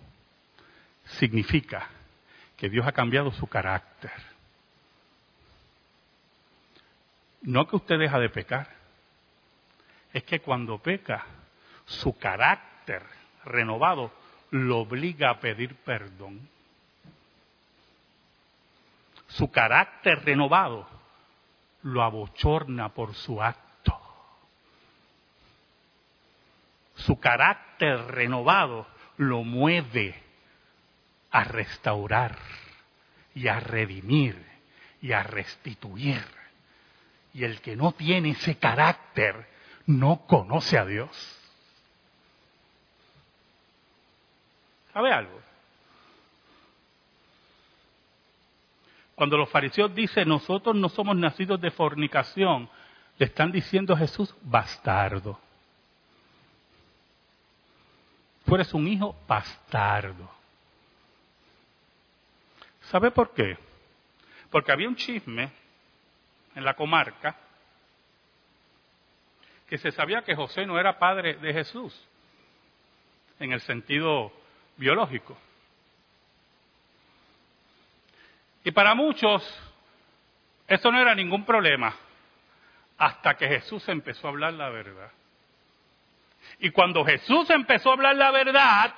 significa 1.04 1.90
que 2.56 2.70
Dios 2.70 2.86
ha 2.86 2.92
cambiado 2.92 3.30
su 3.32 3.46
carácter. 3.46 4.12
No 7.42 7.68
que 7.68 7.76
usted 7.76 7.98
deja 7.98 8.18
de 8.18 8.30
pecar, 8.30 8.70
es 10.14 10.22
que 10.24 10.40
cuando 10.40 10.78
peca, 10.78 11.26
su 11.84 12.16
carácter 12.16 13.02
renovado 13.44 14.10
lo 14.50 14.78
obliga 14.78 15.30
a 15.30 15.40
pedir 15.40 15.74
perdón. 15.76 16.48
Su 19.28 19.50
carácter 19.50 20.24
renovado 20.24 20.88
lo 21.84 22.02
abochorna 22.02 22.88
por 22.90 23.14
su 23.14 23.42
acto. 23.42 23.98
Su 26.96 27.18
carácter 27.20 27.98
renovado 28.06 28.86
lo 29.18 29.42
mueve 29.44 30.20
a 31.30 31.44
restaurar 31.44 32.38
y 33.34 33.48
a 33.48 33.60
redimir 33.60 34.42
y 35.02 35.12
a 35.12 35.22
restituir. 35.22 36.24
Y 37.34 37.44
el 37.44 37.60
que 37.60 37.76
no 37.76 37.92
tiene 37.92 38.30
ese 38.30 38.56
carácter 38.56 39.46
no 39.86 40.24
conoce 40.26 40.78
a 40.78 40.86
Dios. 40.86 41.10
¿Sabe 44.92 45.12
algo? 45.12 45.40
Cuando 49.14 49.36
los 49.36 49.48
fariseos 49.48 49.94
dicen, 49.94 50.28
nosotros 50.28 50.74
no 50.74 50.88
somos 50.88 51.16
nacidos 51.16 51.60
de 51.60 51.70
fornicación, 51.70 52.68
le 53.18 53.26
están 53.26 53.52
diciendo 53.52 53.94
a 53.94 53.98
Jesús, 53.98 54.34
bastardo. 54.42 55.38
Tú 58.44 58.54
eres 58.54 58.74
un 58.74 58.86
hijo 58.88 59.16
bastardo. 59.26 60.30
¿Sabe 62.82 63.10
por 63.10 63.32
qué? 63.32 63.56
Porque 64.50 64.72
había 64.72 64.88
un 64.88 64.96
chisme 64.96 65.50
en 66.54 66.64
la 66.64 66.74
comarca 66.74 67.36
que 69.68 69.78
se 69.78 69.92
sabía 69.92 70.22
que 70.22 70.34
José 70.34 70.66
no 70.66 70.78
era 70.78 70.98
padre 70.98 71.34
de 71.34 71.52
Jesús 71.52 71.98
en 73.38 73.52
el 73.52 73.60
sentido 73.62 74.30
biológico. 74.76 75.36
Y 78.64 78.72
para 78.72 78.94
muchos 78.94 79.42
eso 80.66 80.90
no 80.90 81.00
era 81.00 81.14
ningún 81.14 81.44
problema 81.44 81.94
hasta 82.96 83.34
que 83.34 83.46
Jesús 83.46 83.86
empezó 83.88 84.26
a 84.26 84.30
hablar 84.30 84.54
la 84.54 84.70
verdad. 84.70 85.10
Y 86.60 86.70
cuando 86.70 87.04
Jesús 87.04 87.48
empezó 87.50 87.90
a 87.90 87.92
hablar 87.94 88.16
la 88.16 88.30
verdad, 88.30 88.94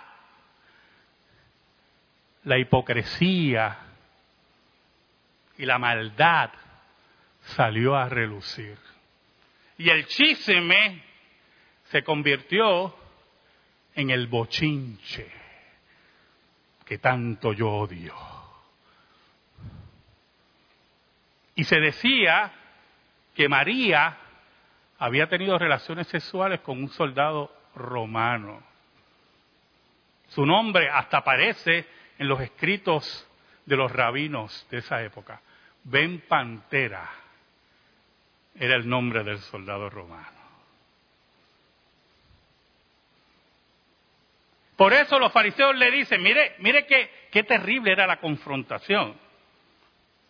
la 2.44 2.59
hipocresía 2.59 3.76
y 5.59 5.64
la 5.64 5.79
maldad 5.79 6.50
salió 7.40 7.96
a 7.96 8.09
relucir. 8.09 8.79
Y 9.79 9.90
el 9.90 10.07
chisme 10.07 11.02
se 11.85 12.02
convirtió 12.02 12.94
en 13.94 14.11
el 14.11 14.26
bochinche 14.26 15.31
que 16.85 16.98
tanto 16.98 17.52
yo 17.52 17.68
odio. 17.68 18.36
Y 21.57 21.64
se 21.64 21.81
decía 21.81 22.53
que 23.35 23.49
María 23.49 24.16
había 24.99 25.27
tenido 25.29 25.59
relaciones 25.59 26.07
sexuales 26.07 26.61
con 26.61 26.79
un 26.79 26.90
soldado 26.90 27.51
romano. 27.75 28.62
Su 30.29 30.45
nombre 30.45 30.88
hasta 30.90 31.19
aparece 31.19 31.87
en 32.19 32.29
los 32.29 32.40
escritos 32.40 33.27
de 33.64 33.77
los 33.77 33.90
rabinos 33.90 34.66
de 34.71 34.79
esa 34.79 35.03
época. 35.03 35.40
Ben 35.85 36.21
Pantera 36.29 37.09
era 38.55 38.77
el 38.77 38.87
nombre 38.88 39.25
del 39.25 39.38
soldado 39.38 39.88
romano. 39.88 40.37
Por 44.77 44.92
eso 44.92 45.19
los 45.19 45.33
fariseos 45.33 45.75
le 45.77 45.90
dicen, 45.90 46.23
mire, 46.23 46.57
mire 46.59 46.85
qué, 46.87 47.11
qué 47.31 47.45
terrible 47.45 47.92
era 47.92 48.07
la 48.07 48.19
confrontación. 48.19 49.19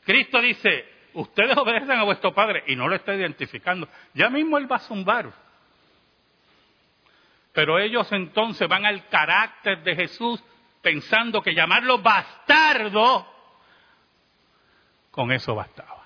Cristo 0.04 0.40
dice, 0.40 0.95
ustedes 1.16 1.56
obedecen 1.56 1.98
a 1.98 2.04
vuestro 2.04 2.34
padre 2.34 2.62
y 2.66 2.76
no 2.76 2.88
lo 2.88 2.94
está 2.94 3.14
identificando. 3.14 3.88
Ya 4.14 4.28
mismo 4.28 4.58
él 4.58 4.70
va 4.70 4.76
a 4.76 4.80
zumbar. 4.80 5.32
Pero 7.52 7.78
ellos 7.78 8.10
entonces 8.12 8.68
van 8.68 8.84
al 8.84 9.08
carácter 9.08 9.82
de 9.82 9.96
Jesús 9.96 10.42
pensando 10.82 11.42
que 11.42 11.54
llamarlo 11.54 11.98
bastardo, 11.98 13.26
con 15.10 15.32
eso 15.32 15.54
bastaba. 15.54 16.04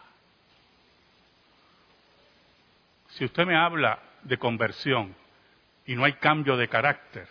Si 3.09 3.25
usted 3.25 3.45
me 3.45 3.57
habla 3.57 3.99
de 4.23 4.39
conversión 4.39 5.15
y 5.85 5.97
no 5.97 6.05
hay 6.05 6.13
cambio 6.15 6.57
de 6.57 6.69
carácter, 6.69 7.29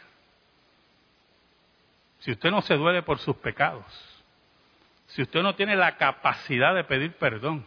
si 2.20 2.32
usted 2.32 2.52
no 2.52 2.62
se 2.62 2.76
duele 2.76 3.02
por 3.04 3.20
sus 3.20 3.38
pecados, 3.38 3.86
si 5.10 5.24
usted 5.24 5.42
no 5.42 5.56
tiene 5.56 5.76
la 5.76 5.98
capacidad 5.98 6.76
de 6.76 6.84
pedir 6.84 7.14
perdón, 7.16 7.66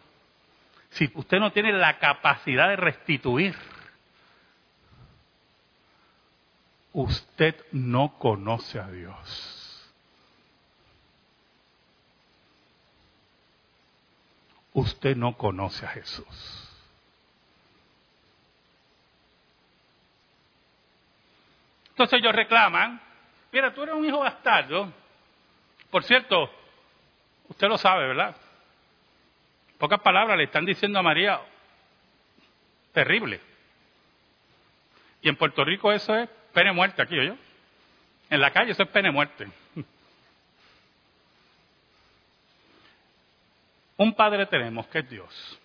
si 0.91 1.11
usted 1.15 1.39
no 1.39 1.53
tiene 1.53 1.73
la 1.73 1.99
capacidad 1.99 2.69
de 2.69 2.77
restituir, 2.77 3.57
usted 6.93 7.57
no 7.73 8.19
conoce 8.19 8.79
a 8.79 8.89
Dios. 8.89 9.69
Usted 14.75 15.17
no 15.17 15.37
conoce 15.37 15.85
a 15.85 15.89
Jesús. 15.89 16.69
Entonces 21.91 22.21
ellos 22.21 22.35
reclaman, 22.35 23.01
mira, 23.51 23.75
tú 23.75 23.83
eres 23.83 23.95
un 23.95 24.05
hijo 24.05 24.21
bastardo. 24.21 24.93
Por 25.91 26.05
cierto, 26.05 26.51
Usted 27.53 27.69
lo 27.69 27.77
sabe, 27.77 28.09
¿verdad? 28.09 28.35
Pocas 29.77 30.01
palabras 30.01 30.39
le 30.39 30.45
están 30.45 30.65
diciendo 30.65 30.99
a 30.99 31.03
María, 31.03 31.39
terrible. 32.93 33.43
Y 35.21 35.29
en 35.29 35.37
Puerto 35.37 35.63
Rico 35.63 35.93
eso 35.93 36.17
es 36.17 36.31
pene 36.55 36.73
muerte 36.73 37.03
aquí, 37.03 37.15
yo. 37.15 37.37
En 38.31 38.41
la 38.41 38.51
calle 38.53 38.73
eso 38.73 38.85
es 38.85 38.89
pene 38.89 39.11
muerte. 39.11 39.49
Un 43.99 44.15
padre 44.15 44.47
tenemos 44.47 44.87
que 44.87 45.01
es 45.01 45.11
Dios. 45.11 45.61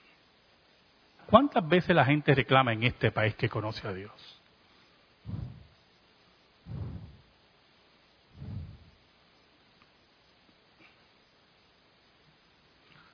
¿Cuántas 1.27 1.65
veces 1.65 1.95
la 1.95 2.03
gente 2.03 2.35
reclama 2.35 2.73
en 2.73 2.83
este 2.83 3.11
país 3.11 3.33
que 3.35 3.47
conoce 3.47 3.87
a 3.87 3.93
Dios? 3.93 4.41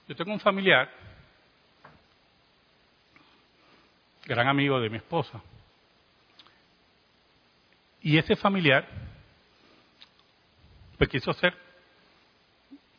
Yo 0.08 0.16
tengo 0.16 0.34
un 0.34 0.40
familiar, 0.40 0.90
gran 4.26 4.48
amigo 4.48 4.80
de 4.80 4.90
mi 4.90 4.98
esposa, 4.98 5.42
y 8.02 8.18
ese 8.18 8.36
familiar 8.36 8.86
pues 10.98 11.10
quiso 11.10 11.32
hacer 11.32 11.54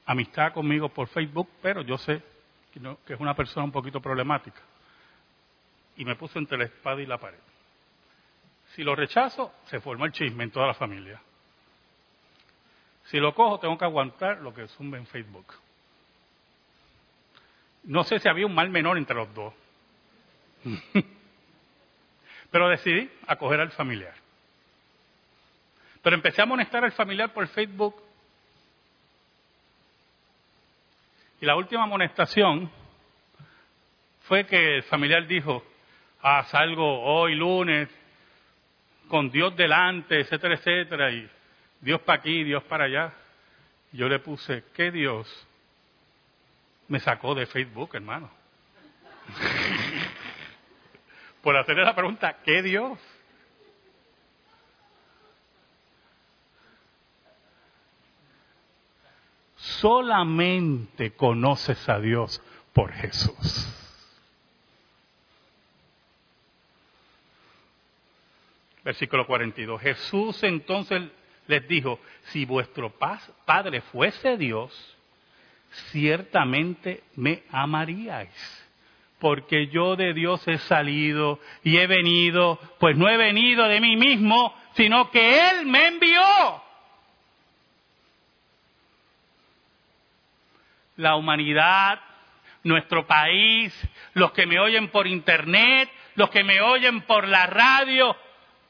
amistad 0.07 0.53
conmigo 0.53 0.89
por 0.89 1.09
Facebook, 1.09 1.49
pero 1.63 1.83
yo 1.83 1.97
sé 1.99 2.23
que 3.07 3.15
es 3.15 3.21
una 3.21 3.35
persona 3.35 3.65
un 3.65 3.73
poquito 3.73 4.01
problemática. 4.01 4.61
Y 5.97 6.05
me 6.05 6.17
puso 6.17 6.39
entre 6.39 6.59
la 6.59 6.65
espada 6.65 7.01
y 7.01 7.07
la 7.07 7.19
pared. 7.19 7.39
Si 8.75 8.83
lo 8.83 8.97
rechazo, 8.97 9.53
se 9.67 9.81
forma 9.81 10.07
el 10.07 10.13
chisme 10.13 10.45
en 10.45 10.51
toda 10.51 10.67
la 10.67 10.75
familia. 10.75 11.21
Si 13.05 13.19
lo 13.19 13.35
cojo, 13.35 13.61
tengo 13.61 13.79
que 13.79 13.85
aguantar 13.85 14.41
lo 14.41 14.53
que 14.53 14.67
zumba 14.69 14.99
en 14.99 15.07
Facebook. 15.07 15.47
No 17.85 18.05
sé 18.05 18.19
si 18.19 18.29
había 18.29 18.47
un 18.47 18.55
mal 18.55 18.71
menor 18.71 18.97
entre 18.99 19.17
los 19.17 19.33
dos. 19.35 19.53
Pero 22.51 22.69
decidí 22.69 23.11
acoger 23.27 23.61
al 23.61 23.73
familiar. 23.73 24.15
Pero 26.03 26.17
empecé 26.17 26.41
a 26.41 26.45
amonestar 26.45 26.85
al 26.85 26.93
familiar 26.93 27.33
por 27.33 27.47
Facebook. 27.49 27.95
Y 31.41 31.47
la 31.47 31.57
última 31.57 31.83
amonestación 31.85 32.71
fue 34.23 34.47
que 34.47 34.77
el 34.77 34.83
familiar 34.85 35.27
dijo, 35.27 35.65
ah, 36.23 36.45
salgo 36.45 37.03
hoy 37.03 37.35
lunes 37.35 37.89
con 39.09 39.31
Dios 39.31 39.55
delante, 39.57 40.21
etcétera, 40.21 40.55
etcétera, 40.55 41.11
y 41.11 41.29
Dios 41.81 42.01
para 42.01 42.21
aquí, 42.21 42.45
Dios 42.45 42.63
para 42.65 42.85
allá. 42.85 43.13
Yo 43.93 44.09
le 44.09 44.19
puse, 44.19 44.65
¿qué 44.75 44.91
Dios 44.91 45.29
me 46.89 47.01
sacó 47.01 47.35
de 47.35 47.47
Facebook, 47.47 47.91
hermano? 47.95 48.31
Por 51.43 51.57
hacerle 51.57 51.85
la 51.85 51.95
pregunta, 51.95 52.39
¿qué 52.45 52.63
Dios? 52.63 52.99
Solamente 59.57 61.13
conoces 61.13 61.89
a 61.89 62.01
Dios 62.01 62.43
por 62.73 62.93
Jesús. 62.93 63.71
Versículo 68.83 69.27
42. 69.27 69.81
Jesús 69.81 70.43
entonces 70.43 71.03
les 71.47 71.67
dijo, 71.67 71.99
si 72.25 72.45
vuestro 72.45 72.93
Padre 73.47 73.81
fuese 73.81 74.37
Dios, 74.37 74.94
ciertamente 75.91 77.03
me 77.17 77.43
amaríais, 77.51 78.31
porque 79.19 79.69
yo 79.69 79.97
de 79.97 80.13
Dios 80.13 80.47
he 80.49 80.59
salido 80.59 81.41
y 81.63 81.79
he 81.79 81.87
venido, 81.87 82.59
pues 82.79 82.97
no 82.97 83.09
he 83.09 83.17
venido 83.17 83.67
de 83.69 83.81
mí 83.81 83.97
mismo, 83.97 84.55
sino 84.75 85.11
que 85.11 85.51
Él 85.51 85.67
me 85.67 85.87
envió. 85.87 86.63
La 90.97 91.17
humanidad, 91.17 92.01
nuestro 92.63 93.07
país, 93.07 93.73
los 94.15 94.33
que 94.33 94.47
me 94.47 94.59
oyen 94.61 94.89
por 94.89 95.07
internet, 95.07 95.91
los 96.15 96.31
que 96.31 96.45
me 96.45 96.61
oyen 96.61 97.03
por 97.03 97.27
la 97.27 97.47
radio, 97.47 98.17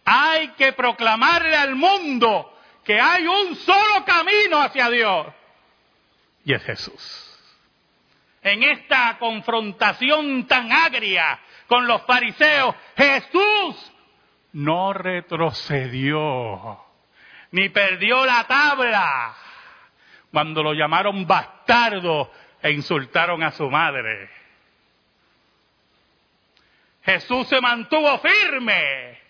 hay 0.04 0.48
que 0.48 0.72
proclamarle 0.72 1.56
al 1.56 1.74
mundo 1.74 2.50
que 2.84 3.00
hay 3.00 3.26
un 3.26 3.56
solo 3.56 4.04
camino 4.04 4.60
hacia 4.60 4.90
Dios. 4.90 5.26
Y 6.44 6.54
es 6.54 6.62
Jesús. 6.64 7.30
En 8.42 8.62
esta 8.62 9.16
confrontación 9.18 10.46
tan 10.46 10.70
agria 10.70 11.40
con 11.66 11.87
los 11.87 12.02
fariseos, 12.02 12.74
Jesús 12.96 13.92
no 14.52 14.92
retrocedió, 14.92 16.85
ni 17.52 17.70
perdió 17.70 18.26
la 18.26 18.44
tabla 18.46 19.35
cuando 20.30 20.62
lo 20.62 20.74
llamaron 20.74 21.26
bastardo 21.26 22.30
e 22.61 22.72
insultaron 22.72 23.42
a 23.42 23.50
su 23.52 23.70
madre. 23.70 24.28
Jesús 27.02 27.46
se 27.48 27.61
mantuvo 27.61 28.18
firme 28.18 29.23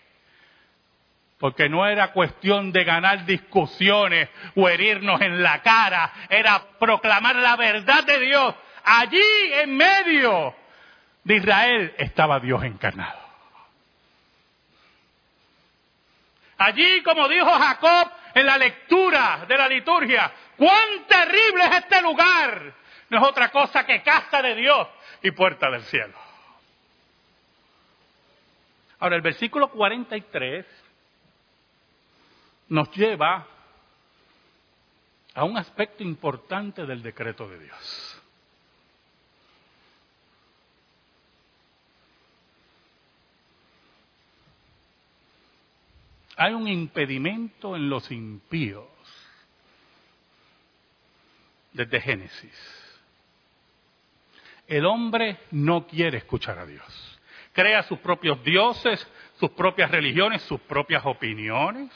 porque 1.45 1.69
no 1.69 1.85
era 1.85 2.11
cuestión 2.11 2.71
de 2.71 2.83
ganar 2.83 3.23
discusiones 3.23 4.29
o 4.55 4.67
herirnos 4.67 5.21
en 5.21 5.43
la 5.43 5.61
cara, 5.61 6.11
era 6.27 6.59
proclamar 6.79 7.35
la 7.35 7.55
verdad 7.55 8.03
de 8.03 8.19
Dios. 8.19 8.55
Allí 8.83 9.21
en 9.53 9.77
medio 9.77 10.55
de 11.23 11.35
Israel 11.35 11.93
estaba 11.99 12.39
Dios 12.39 12.63
encarnado. 12.63 13.19
Allí, 16.57 17.03
como 17.03 17.27
dijo 17.27 17.51
Jacob 17.51 18.11
en 18.33 18.47
la 18.47 18.57
lectura 18.57 19.45
de 19.47 19.55
la 19.55 19.67
liturgia, 19.67 20.31
cuán 20.57 21.05
terrible 21.07 21.63
es 21.63 21.75
este 21.75 22.01
lugar. 22.01 22.73
No 23.11 23.19
es 23.19 23.23
otra 23.23 23.51
cosa 23.51 23.85
que 23.85 24.01
casa 24.01 24.41
de 24.41 24.55
Dios 24.55 24.87
y 25.21 25.29
puerta 25.29 25.69
del 25.69 25.83
cielo. 25.83 26.17
Ahora, 28.97 29.15
el 29.15 29.21
versículo 29.21 29.69
43 29.69 30.84
nos 32.69 32.89
lleva 32.95 33.47
a 35.33 35.43
un 35.43 35.57
aspecto 35.57 36.03
importante 36.03 36.85
del 36.85 37.03
decreto 37.03 37.47
de 37.47 37.59
Dios. 37.59 38.21
Hay 46.37 46.53
un 46.53 46.67
impedimento 46.67 47.75
en 47.75 47.89
los 47.89 48.11
impíos 48.11 48.87
desde 51.71 52.01
Génesis. 52.01 52.91
El 54.67 54.85
hombre 54.85 55.37
no 55.51 55.85
quiere 55.87 56.17
escuchar 56.17 56.59
a 56.59 56.65
Dios. 56.65 57.19
Crea 57.53 57.83
sus 57.83 57.99
propios 57.99 58.43
dioses, 58.43 59.05
sus 59.39 59.51
propias 59.51 59.91
religiones, 59.91 60.41
sus 60.43 60.59
propias 60.61 61.05
opiniones 61.05 61.91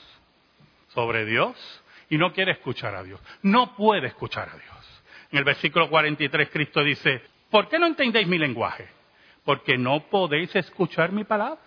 sobre 1.00 1.24
Dios 1.24 1.56
y 2.10 2.18
no 2.18 2.34
quiere 2.34 2.52
escuchar 2.52 2.94
a 2.94 3.04
Dios. 3.04 3.22
No 3.42 3.74
puede 3.78 4.08
escuchar 4.08 4.50
a 4.50 4.58
Dios. 4.58 5.02
En 5.32 5.38
el 5.38 5.46
versículo 5.46 5.90
43 5.90 6.50
Cristo 6.50 6.84
dice, 6.84 7.22
¿por 7.50 7.70
qué 7.70 7.80
no 7.80 7.86
entendéis 7.86 8.28
mi 8.28 8.38
lenguaje? 8.38 8.86
Porque 9.46 9.78
no 9.78 10.02
podéis 10.10 10.54
escuchar 10.58 11.14
mi 11.14 11.24
palabra. 11.24 11.62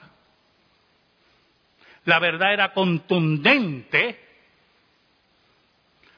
La 2.04 2.18
verdad 2.18 2.52
era 2.52 2.74
contundente, 2.74 4.20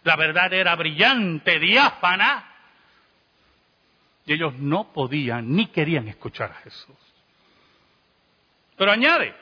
la 0.02 0.16
verdad 0.16 0.52
era 0.52 0.74
brillante, 0.74 1.60
diáfana, 1.60 2.50
y 4.26 4.32
ellos 4.32 4.54
no 4.54 4.92
podían 4.92 5.54
ni 5.54 5.66
querían 5.66 6.08
escuchar 6.08 6.50
a 6.50 6.56
Jesús. 6.56 6.96
Pero 8.76 8.90
añade, 8.90 9.32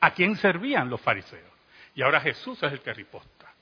¿a 0.00 0.10
quién 0.10 0.36
servían 0.36 0.90
los 0.90 1.00
fariseos? 1.00 1.51
Y 1.94 2.02
ahora 2.02 2.20
Jesús 2.20 2.62
es 2.62 2.72
el 2.72 2.80
que 2.80 2.94
riposta. 2.94 3.52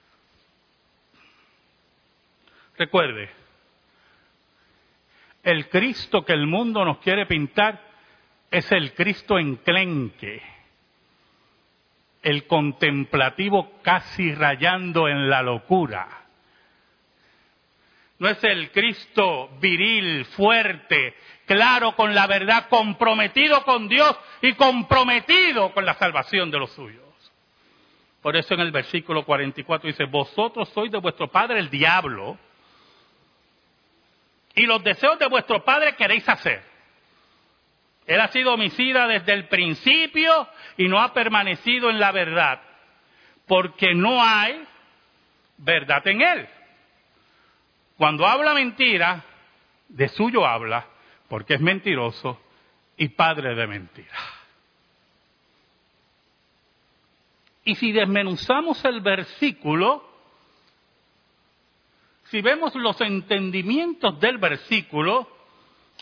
Recuerde, 2.76 3.28
el 5.42 5.68
Cristo 5.68 6.24
que 6.24 6.32
el 6.32 6.46
mundo 6.46 6.84
nos 6.84 6.98
quiere 6.98 7.26
pintar 7.26 7.80
es 8.50 8.70
el 8.72 8.94
Cristo 8.94 9.38
enclenque, 9.38 10.42
el 12.22 12.46
contemplativo 12.46 13.80
casi 13.82 14.34
rayando 14.34 15.08
en 15.08 15.28
la 15.28 15.42
locura. 15.42 16.08
No 18.18 18.28
es 18.28 18.42
el 18.44 18.70
Cristo 18.70 19.48
viril, 19.60 20.26
fuerte, 20.26 21.16
claro 21.46 21.96
con 21.96 22.14
la 22.14 22.26
verdad, 22.26 22.68
comprometido 22.68 23.64
con 23.64 23.88
Dios 23.88 24.14
y 24.42 24.52
comprometido 24.54 25.72
con 25.72 25.86
la 25.86 25.94
salvación 25.94 26.50
de 26.50 26.58
los 26.58 26.70
suyos. 26.72 27.09
Por 28.22 28.36
eso 28.36 28.54
en 28.54 28.60
el 28.60 28.70
versículo 28.70 29.24
44 29.24 29.88
dice, 29.88 30.04
vosotros 30.04 30.68
sois 30.70 30.90
de 30.90 30.98
vuestro 30.98 31.28
padre 31.28 31.58
el 31.58 31.70
diablo 31.70 32.38
y 34.54 34.66
los 34.66 34.82
deseos 34.84 35.18
de 35.18 35.28
vuestro 35.28 35.64
padre 35.64 35.94
queréis 35.96 36.28
hacer. 36.28 36.62
Él 38.06 38.20
ha 38.20 38.28
sido 38.28 38.54
homicida 38.54 39.06
desde 39.06 39.32
el 39.32 39.48
principio 39.48 40.48
y 40.76 40.88
no 40.88 41.00
ha 41.00 41.14
permanecido 41.14 41.90
en 41.90 42.00
la 42.00 42.12
verdad, 42.12 42.60
porque 43.46 43.94
no 43.94 44.22
hay 44.22 44.64
verdad 45.58 46.06
en 46.08 46.20
él. 46.20 46.48
Cuando 47.96 48.26
habla 48.26 48.52
mentira, 48.54 49.22
de 49.88 50.08
suyo 50.08 50.46
habla, 50.46 50.86
porque 51.28 51.54
es 51.54 51.60
mentiroso 51.60 52.40
y 52.96 53.08
padre 53.08 53.54
de 53.54 53.66
mentira. 53.66 54.39
Y 57.70 57.76
si 57.76 57.92
desmenuzamos 57.92 58.84
el 58.84 59.00
versículo, 59.00 60.04
si 62.24 62.42
vemos 62.42 62.74
los 62.74 63.00
entendimientos 63.00 64.18
del 64.18 64.38
versículo, 64.38 65.28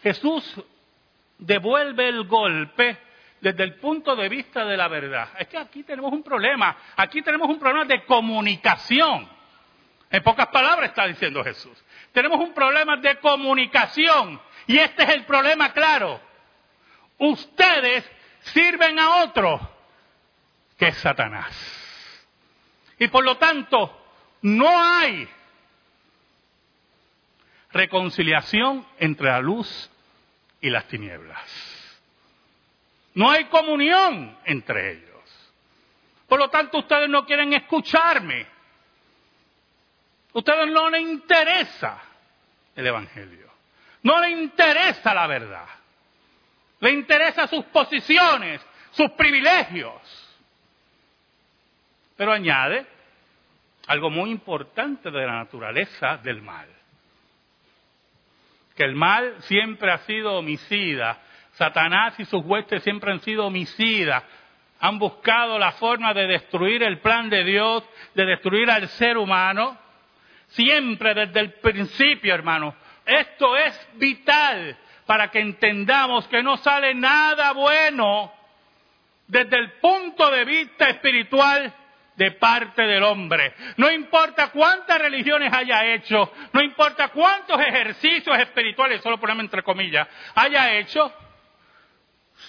Jesús 0.02 0.64
devuelve 1.37 2.09
el 2.09 2.26
golpe 2.26 2.96
desde 3.42 3.64
el 3.64 3.74
punto 3.74 4.16
de 4.16 4.31
vista 4.31 4.64
de 4.64 4.78
la 4.78 4.88
verdad. 4.88 5.28
Es 5.38 5.48
que 5.48 5.59
aquí 5.59 5.83
tenemos 5.83 6.11
un 6.11 6.22
problema, 6.22 6.74
aquí 6.96 7.20
tenemos 7.20 7.46
un 7.50 7.59
problema 7.59 7.85
de 7.85 8.02
comunicación. 8.07 9.28
En 10.09 10.22
pocas 10.22 10.46
palabras 10.46 10.88
está 10.88 11.07
diciendo 11.07 11.44
Jesús. 11.44 11.85
Tenemos 12.12 12.40
un 12.40 12.54
problema 12.54 12.96
de 12.96 13.18
comunicación 13.18 14.40
y 14.66 14.78
este 14.78 15.02
es 15.02 15.11
el 15.11 15.26
problema 15.26 15.74
claro. 15.74 16.18
Ustedes 17.18 18.11
sirven 18.40 18.98
a 18.98 19.16
otro 19.24 19.78
que 20.79 20.88
es 20.88 20.99
Satanás. 20.99 21.53
Y 22.99 23.09
por 23.09 23.25
lo 23.25 23.37
tanto, 23.37 24.01
no 24.43 24.69
hay 24.69 25.29
reconciliación 27.73 28.87
entre 28.99 29.29
la 29.29 29.41
luz 29.41 29.91
y 30.61 30.71
las 30.71 30.87
tinieblas. 30.87 31.45
No 33.14 33.31
hay 33.31 33.47
comunión 33.47 34.38
entre 34.45 34.93
ellos. 34.93 35.09
Por 36.29 36.38
lo 36.38 36.49
tanto, 36.49 36.79
ustedes 36.79 37.09
no 37.09 37.25
quieren 37.27 37.53
escucharme. 37.53 38.47
Ustedes 40.33 40.71
no 40.71 40.91
les 40.91 41.03
interesa 41.03 42.01
el 42.77 42.87
Evangelio. 42.87 43.49
No 44.03 44.21
les 44.21 44.33
interesa 44.33 45.14
la 45.14 45.27
verdad. 45.27 45.67
Les 46.81 46.93
interesa 46.93 47.49
sus 47.49 47.64
posiciones, 47.67 48.61
sus 48.93 49.11
privilegios. 49.12 50.01
Pero 52.18 52.33
añade 52.33 52.85
algo 53.87 54.11
muy 54.11 54.31
importante 54.31 55.09
de 55.09 55.24
la 55.24 55.37
naturaleza 55.37 56.18
del 56.18 56.42
mal. 56.42 56.66
Que 58.76 58.83
el 58.83 58.96
mal 58.96 59.37
siempre 59.42 59.92
ha 59.92 59.98
sido 59.98 60.35
homicida. 60.35 61.16
Satanás 61.52 62.18
y 62.18 62.24
sus 62.24 62.44
huestes 62.44 62.83
siempre 62.83 63.12
han 63.12 63.20
sido 63.20 63.46
homicidas. 63.46 64.24
Han 64.81 64.98
buscado 64.98 65.61
la 65.61 65.72
forma 65.72 66.12
de 66.12 66.26
destruir 66.26 66.83
el 66.83 66.98
plan 66.98 67.31
de 67.31 67.44
Dios, 67.44 67.85
de 68.14 68.26
destruir 68.26 68.68
al 68.68 68.88
ser 68.88 69.16
humano. 69.16 69.78
Siempre 70.48 71.14
desde 71.14 71.38
el 71.38 71.52
principio, 71.54 72.35
hermano. 72.35 72.74
Esto 73.07 73.57
es 73.57 73.88
vital 73.94 74.76
para 75.07 75.31
que 75.31 75.38
entendamos 75.38 76.26
que 76.26 76.42
no 76.42 76.57
sale 76.57 76.94
nada 76.94 77.52
bueno 77.52 78.33
desde 79.28 79.57
el 79.57 79.72
punto 79.74 80.28
de 80.33 80.44
vista 80.44 80.88
espiritual 80.88 81.72
de 82.18 82.33
parte 82.33 82.83
del 82.83 83.04
hombre. 83.04 83.54
No 83.76 83.90
importa 83.90 84.50
cuántas 84.50 84.98
religiones 85.00 85.52
haya 85.52 85.94
hecho, 85.94 86.31
no 86.52 86.61
importa 86.61 87.09
cuántos 87.09 87.61
ejercicios 87.61 88.37
espirituales, 88.40 89.00
solo 89.02 89.20
ponemos 89.20 89.44
entre 89.44 89.62
comillas, 89.62 90.09
haya 90.35 90.74
hecho, 90.74 91.12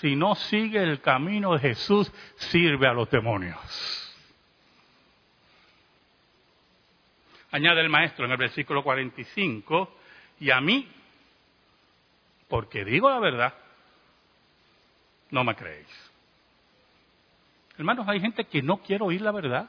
si 0.02 0.16
no 0.16 0.34
sigue 0.34 0.82
el 0.82 1.00
camino 1.02 1.54
de 1.54 1.60
Jesús, 1.60 2.12
sirve 2.36 2.88
a 2.88 2.94
los 2.94 3.12
demonios. 3.12 3.58
Añade 7.52 7.82
el 7.82 7.90
maestro 7.90 8.26
en 8.26 8.32
el 8.32 8.38
versículo 8.38 8.84
45, 8.84 9.96
y 10.40 10.50
a 10.50 10.60
mí, 10.62 10.92
porque 12.48 12.84
digo 12.84 13.08
la 13.10 13.20
verdad, 13.20 13.54
no 15.30 15.44
me 15.44 15.56
creéis. 15.56 16.09
Hermanos, 17.80 18.08
hay 18.08 18.20
gente 18.20 18.44
que 18.44 18.62
no 18.62 18.78
quiere 18.78 19.04
oír 19.04 19.22
la 19.22 19.32
verdad. 19.32 19.68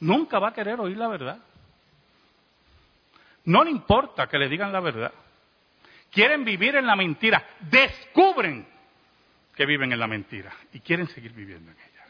Nunca 0.00 0.38
va 0.38 0.48
a 0.48 0.54
querer 0.54 0.80
oír 0.80 0.96
la 0.96 1.08
verdad. 1.08 1.38
No 3.44 3.62
le 3.62 3.70
importa 3.70 4.26
que 4.28 4.38
le 4.38 4.48
digan 4.48 4.72
la 4.72 4.80
verdad. 4.80 5.12
Quieren 6.10 6.44
vivir 6.44 6.76
en 6.76 6.86
la 6.86 6.96
mentira. 6.96 7.44
Descubren 7.60 8.66
que 9.54 9.66
viven 9.66 9.92
en 9.92 9.98
la 9.98 10.06
mentira 10.06 10.54
y 10.72 10.80
quieren 10.80 11.08
seguir 11.08 11.32
viviendo 11.32 11.70
en 11.70 11.76
ella. 11.76 12.04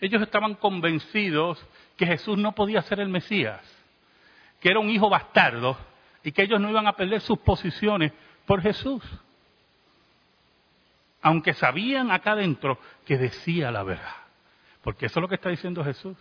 Ellos 0.00 0.22
estaban 0.22 0.54
convencidos 0.54 1.64
que 1.96 2.06
Jesús 2.06 2.38
no 2.38 2.54
podía 2.54 2.82
ser 2.82 3.00
el 3.00 3.08
Mesías 3.08 3.78
que 4.60 4.70
era 4.70 4.80
un 4.80 4.90
hijo 4.90 5.08
bastardo 5.08 5.76
y 6.22 6.32
que 6.32 6.42
ellos 6.42 6.60
no 6.60 6.68
iban 6.70 6.86
a 6.86 6.94
perder 6.94 7.20
sus 7.20 7.38
posiciones 7.38 8.12
por 8.46 8.60
Jesús. 8.60 9.02
Aunque 11.22 11.54
sabían 11.54 12.10
acá 12.10 12.32
adentro 12.32 12.78
que 13.04 13.18
decía 13.18 13.70
la 13.70 13.82
verdad. 13.82 14.16
Porque 14.82 15.06
eso 15.06 15.18
es 15.18 15.22
lo 15.22 15.28
que 15.28 15.34
está 15.34 15.50
diciendo 15.50 15.84
Jesús. 15.84 16.16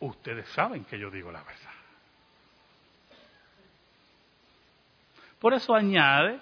Ustedes 0.00 0.48
saben 0.50 0.84
que 0.84 0.98
yo 0.98 1.10
digo 1.10 1.32
la 1.32 1.42
verdad. 1.42 1.70
Por 5.40 5.54
eso 5.54 5.74
añade 5.74 6.38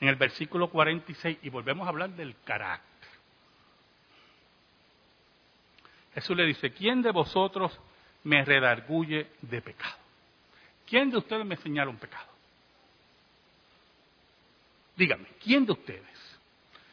en 0.00 0.08
el 0.08 0.16
versículo 0.16 0.68
46, 0.68 1.38
y 1.42 1.48
volvemos 1.48 1.86
a 1.86 1.90
hablar 1.90 2.10
del 2.10 2.36
carácter. 2.44 2.86
Jesús 6.14 6.36
le 6.36 6.44
dice, 6.44 6.72
¿quién 6.72 7.02
de 7.02 7.10
vosotros 7.12 7.78
me 8.26 8.44
redarguye 8.44 9.28
de 9.40 9.62
pecado. 9.62 9.96
¿Quién 10.84 11.10
de 11.10 11.18
ustedes 11.18 11.46
me 11.46 11.56
señala 11.56 11.90
un 11.90 11.96
pecado? 11.96 12.26
Dígame, 14.96 15.28
¿quién 15.42 15.64
de 15.64 15.72
ustedes? 15.72 16.15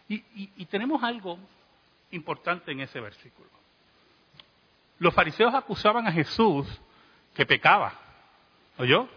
Y, 0.08 0.66
tenemos 0.66 1.02
algo 1.04 1.40
importante 2.12 2.72
en 2.72 2.82
ese 2.82 3.00
versículo. 3.00 3.50
Los 5.00 5.14
fariseos 5.14 5.54
acusaban 5.54 6.08
a 6.08 6.12
Jesús 6.12 6.68
que 7.34 7.46
pecaba, 7.46 7.94
¿oyó? 8.78 9.08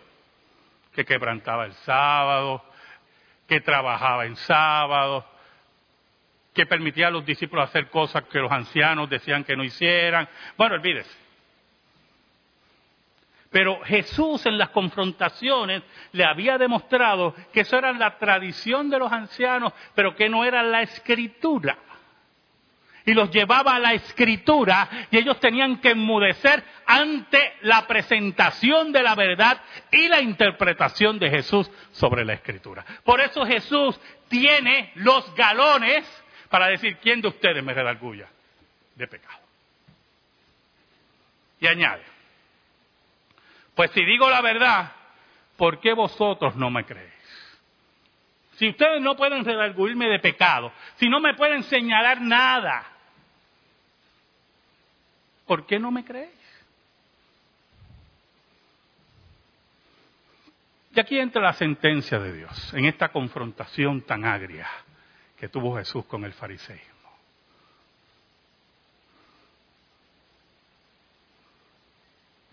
Que 0.94 1.04
quebrantaba 1.04 1.66
el 1.66 1.74
sábado, 1.74 2.64
que 3.46 3.60
trabajaba 3.60 4.26
en 4.26 4.36
sábado, 4.36 5.26
que 6.54 6.66
permitía 6.66 7.08
a 7.08 7.10
los 7.10 7.26
discípulos 7.26 7.68
hacer 7.68 7.90
cosas 7.90 8.24
que 8.24 8.38
los 8.38 8.50
ancianos 8.50 9.10
decían 9.10 9.44
que 9.44 9.56
no 9.56 9.64
hicieran. 9.64 10.28
Bueno, 10.56 10.76
olvídese. 10.76 11.25
Pero 13.50 13.80
Jesús 13.84 14.44
en 14.46 14.58
las 14.58 14.70
confrontaciones 14.70 15.82
le 16.12 16.24
había 16.24 16.58
demostrado 16.58 17.34
que 17.52 17.60
eso 17.60 17.78
era 17.78 17.92
la 17.92 18.18
tradición 18.18 18.90
de 18.90 18.98
los 18.98 19.12
ancianos, 19.12 19.72
pero 19.94 20.14
que 20.14 20.28
no 20.28 20.44
era 20.44 20.62
la 20.62 20.82
escritura. 20.82 21.78
Y 23.04 23.14
los 23.14 23.30
llevaba 23.30 23.76
a 23.76 23.78
la 23.78 23.92
escritura 23.92 24.88
y 25.12 25.18
ellos 25.18 25.38
tenían 25.38 25.80
que 25.80 25.90
enmudecer 25.90 26.64
ante 26.86 27.54
la 27.62 27.86
presentación 27.86 28.90
de 28.90 29.02
la 29.02 29.14
verdad 29.14 29.60
y 29.92 30.08
la 30.08 30.20
interpretación 30.20 31.16
de 31.20 31.30
Jesús 31.30 31.70
sobre 31.92 32.24
la 32.24 32.32
escritura. 32.32 32.84
Por 33.04 33.20
eso 33.20 33.46
Jesús 33.46 33.98
tiene 34.28 34.90
los 34.96 35.32
galones 35.36 36.04
para 36.48 36.66
decir 36.66 36.96
quién 36.96 37.20
de 37.20 37.28
ustedes 37.28 37.62
me 37.62 37.74
redarguya 37.74 38.28
de 38.96 39.06
pecado. 39.06 39.38
Y 41.60 41.68
añade, 41.68 42.15
pues 43.76 43.90
si 43.90 44.02
digo 44.04 44.28
la 44.30 44.40
verdad, 44.40 44.90
¿por 45.58 45.80
qué 45.80 45.92
vosotros 45.92 46.56
no 46.56 46.70
me 46.70 46.84
creéis? 46.86 47.12
Si 48.54 48.70
ustedes 48.70 49.02
no 49.02 49.14
pueden 49.16 49.44
redarguirme 49.44 50.08
de 50.08 50.18
pecado, 50.18 50.72
si 50.96 51.10
no 51.10 51.20
me 51.20 51.34
pueden 51.34 51.62
señalar 51.62 52.22
nada, 52.22 52.86
¿por 55.46 55.66
qué 55.66 55.78
no 55.78 55.90
me 55.90 56.06
creéis? 56.06 56.32
Y 60.94 60.98
aquí 60.98 61.18
entra 61.18 61.42
la 61.42 61.52
sentencia 61.52 62.18
de 62.18 62.32
Dios, 62.32 62.72
en 62.72 62.86
esta 62.86 63.10
confrontación 63.10 64.00
tan 64.06 64.24
agria 64.24 64.66
que 65.38 65.50
tuvo 65.50 65.76
Jesús 65.76 66.06
con 66.06 66.24
el 66.24 66.32
fariseísmo. 66.32 67.10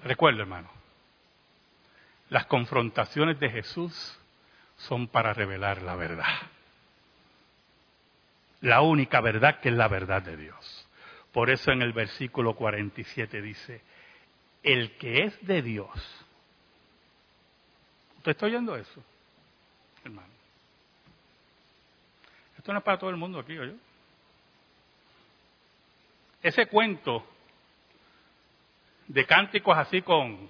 Recuerda, 0.03 0.41
hermano, 0.41 0.82
las 2.33 2.47
confrontaciones 2.47 3.39
de 3.39 3.47
Jesús 3.47 4.19
son 4.75 5.07
para 5.07 5.35
revelar 5.35 5.83
la 5.83 5.95
verdad. 5.95 6.33
La 8.61 8.81
única 8.81 9.21
verdad 9.21 9.59
que 9.59 9.69
es 9.69 9.75
la 9.75 9.87
verdad 9.87 10.23
de 10.23 10.35
Dios. 10.35 10.89
Por 11.31 11.51
eso 11.51 11.71
en 11.71 11.83
el 11.83 11.93
versículo 11.93 12.55
47 12.55 13.39
dice, 13.39 13.83
el 14.63 14.97
que 14.97 15.25
es 15.25 15.45
de 15.45 15.61
Dios. 15.61 15.91
¿Usted 18.17 18.31
está 18.31 18.47
oyendo 18.47 18.75
eso, 18.77 19.03
hermano? 20.03 20.33
Esto 22.57 22.73
no 22.73 22.79
es 22.79 22.83
para 22.83 22.97
todo 22.97 23.11
el 23.11 23.17
mundo 23.17 23.37
aquí, 23.37 23.55
¿oye? 23.59 23.75
Ese 26.41 26.65
cuento 26.65 27.27
de 29.07 29.23
cánticos 29.23 29.77
así 29.77 30.01
con 30.01 30.49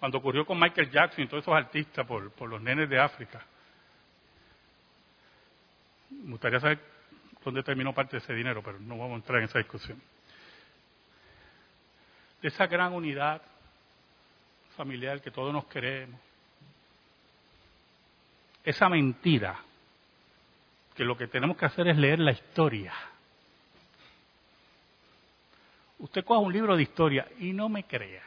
cuando 0.00 0.18
ocurrió 0.18 0.44
con 0.44 0.58
Michael 0.58 0.90
Jackson 0.90 1.24
y 1.24 1.28
todos 1.28 1.44
esos 1.44 1.54
artistas 1.54 2.04
por, 2.06 2.48
los 2.48 2.60
nenes 2.60 2.88
de 2.88 2.98
África. 2.98 3.44
Me 6.10 6.32
gustaría 6.32 6.58
saber 6.58 6.80
dónde 7.44 7.62
terminó 7.62 7.94
parte 7.94 8.16
de 8.16 8.18
ese 8.18 8.34
dinero, 8.34 8.62
pero 8.62 8.80
no 8.80 8.98
vamos 8.98 9.12
a 9.12 9.16
entrar 9.16 9.38
en 9.38 9.44
esa 9.44 9.58
discusión. 9.58 10.00
De 12.42 12.48
esa 12.48 12.66
gran 12.66 12.92
unidad 12.92 13.40
familiar 14.76 15.20
que 15.20 15.30
todos 15.30 15.52
nos 15.52 15.66
queremos. 15.66 16.20
Esa 18.64 18.88
mentira, 18.88 19.58
que 20.96 21.04
lo 21.04 21.16
que 21.16 21.28
tenemos 21.28 21.56
que 21.56 21.66
hacer 21.66 21.86
es 21.86 21.96
leer 21.96 22.18
la 22.18 22.32
historia 22.32 22.92
Usted 26.00 26.24
coja 26.24 26.40
un 26.40 26.52
libro 26.52 26.76
de 26.76 26.82
historia 26.82 27.28
y 27.38 27.52
no 27.52 27.68
me 27.68 27.84
crea. 27.84 28.22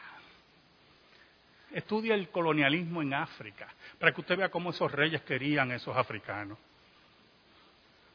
Estudia 1.74 2.14
el 2.14 2.30
colonialismo 2.30 3.02
en 3.02 3.16
África, 3.16 3.68
para 4.00 4.12
que 4.12 4.22
usted 4.22 4.38
vea 4.38 4.50
cómo 4.50 4.70
esos 4.70 4.92
reyes 4.92 5.22
querían 5.24 5.72
a 5.72 5.76
esos 5.76 5.98
africanos. 5.98 6.58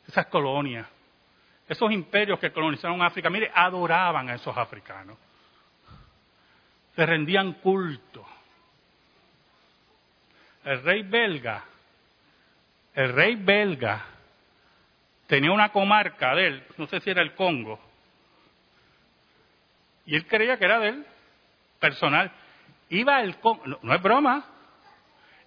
Esas 0.07 0.27
colonias, 0.27 0.87
esos 1.69 1.91
imperios 1.91 2.39
que 2.39 2.53
colonizaron 2.53 3.03
África, 3.03 3.29
mire, 3.29 3.51
adoraban 3.53 4.31
a 4.31 4.35
esos 4.37 4.57
africanos. 4.57 5.19
Le 6.97 7.05
rendían 7.05 7.55
culto. 7.55 8.25
El 10.65 10.83
rey 10.83 11.03
belga, 11.03 11.65
el 12.95 13.13
rey 13.13 13.35
belga 13.37 14.05
tenía 15.27 15.51
una 15.51 15.71
comarca 15.71 16.35
de 16.35 16.47
él, 16.47 16.67
no 16.77 16.87
sé 16.87 17.01
si 17.01 17.11
era 17.11 17.23
el 17.23 17.35
Congo, 17.35 17.79
y 20.07 20.17
él 20.17 20.27
creía 20.27 20.57
que 20.59 20.65
era 20.65 20.79
de 20.79 20.89
él, 20.89 21.07
personal. 21.79 22.33
Iba 22.91 23.21
el 23.21 23.39
Congo, 23.39 23.79
no, 23.83 23.95
es 23.95 24.03
broma, 24.03 24.45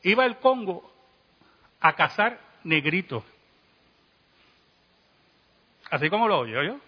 iba 0.03 0.25
el 0.25 0.37
Congo 0.37 0.91
a 1.79 1.93
cazar 1.93 2.39
negritos. 2.63 3.23
Así 5.89 6.09
como 6.09 6.27
lo 6.27 6.39
oye 6.39 6.53
yo. 6.65 6.79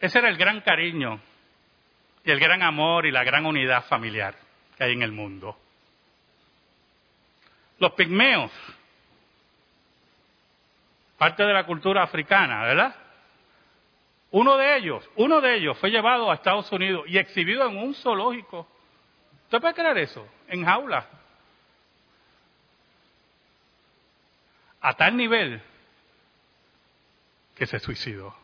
Ese 0.00 0.18
era 0.18 0.28
el 0.28 0.36
gran 0.36 0.60
cariño 0.60 1.20
y 2.24 2.30
el 2.30 2.40
gran 2.40 2.62
amor 2.62 3.06
y 3.06 3.10
la 3.10 3.24
gran 3.24 3.46
unidad 3.46 3.84
familiar 3.86 4.34
que 4.76 4.84
hay 4.84 4.92
en 4.92 5.02
el 5.02 5.12
mundo. 5.12 5.58
Los 7.78 7.92
pigmeos, 7.92 8.50
parte 11.16 11.44
de 11.44 11.52
la 11.52 11.64
cultura 11.64 12.02
africana, 12.02 12.62
¿verdad? 12.62 12.94
Uno 14.30 14.56
de 14.56 14.76
ellos, 14.76 15.08
uno 15.16 15.40
de 15.40 15.56
ellos 15.56 15.78
fue 15.78 15.90
llevado 15.90 16.30
a 16.30 16.34
Estados 16.34 16.70
Unidos 16.70 17.04
y 17.06 17.16
exhibido 17.16 17.66
en 17.66 17.78
un 17.78 17.94
zoológico. 17.94 18.68
¿Usted 19.44 19.60
puede 19.60 19.74
creer 19.74 19.98
eso? 19.98 20.26
En 20.48 20.64
jaula. 20.64 21.08
A 24.80 24.94
tal 24.94 25.16
nivel 25.16 25.62
que 27.54 27.66
se 27.66 27.80
suicidó. 27.80 28.34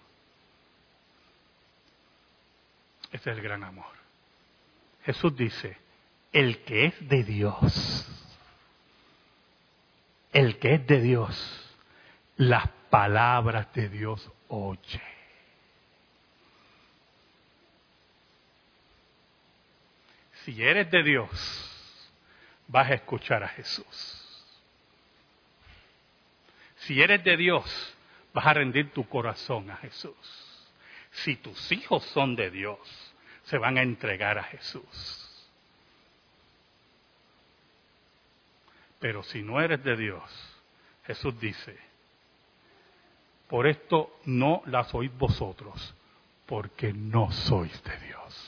Ese 3.13 3.31
es 3.31 3.37
el 3.37 3.43
gran 3.43 3.63
amor. 3.63 3.95
Jesús 5.05 5.37
dice, 5.37 5.77
el 6.33 6.65
que 6.65 6.87
es 6.87 7.09
de 7.09 7.23
Dios, 7.23 8.09
el 10.33 10.59
que 10.59 10.75
es 10.75 10.87
de 10.87 11.01
Dios, 11.01 11.77
las 12.37 12.69
palabras 12.91 13.73
de 13.75 13.89
Dios 13.89 14.33
oye. 14.49 15.14
Si 20.45 20.63
eres 20.63 20.91
de 20.91 21.03
Dios, 21.03 21.31
vas 22.69 22.91
a 22.91 22.95
escuchar 22.95 23.43
a 23.43 23.49
Jesús. 23.49 24.21
Si 26.77 27.01
eres 27.01 27.25
de 27.25 27.37
Dios, 27.39 27.97
vas 28.35 28.47
a 28.47 28.53
rendir 28.53 28.93
tu 28.93 29.09
corazón 29.09 29.71
a 29.71 29.77
Jesús. 29.77 30.15
Si 31.13 31.37
tus 31.37 31.73
hijos 31.73 32.05
son 32.07 32.37
de 32.37 32.51
Dios, 32.51 32.79
se 33.45 33.57
van 33.57 33.79
a 33.79 33.83
entregar 33.83 34.37
a 34.37 34.45
Jesús. 34.45 35.21
Pero 38.99 39.23
si 39.23 39.41
no 39.41 39.63
eres 39.63 39.83
de 39.83 39.97
Dios, 39.97 40.23
Jesús 41.07 41.41
dice, 41.41 41.79
por 43.49 43.67
esto 43.67 44.19
no 44.27 44.63
las 44.67 44.93
oís 44.95 45.17
vosotros, 45.17 45.95
porque 46.45 46.93
no 46.93 47.31
sois 47.33 47.83
de 47.83 47.99
Dios. 47.99 48.44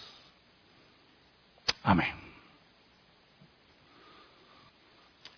Amén. 1.86 2.12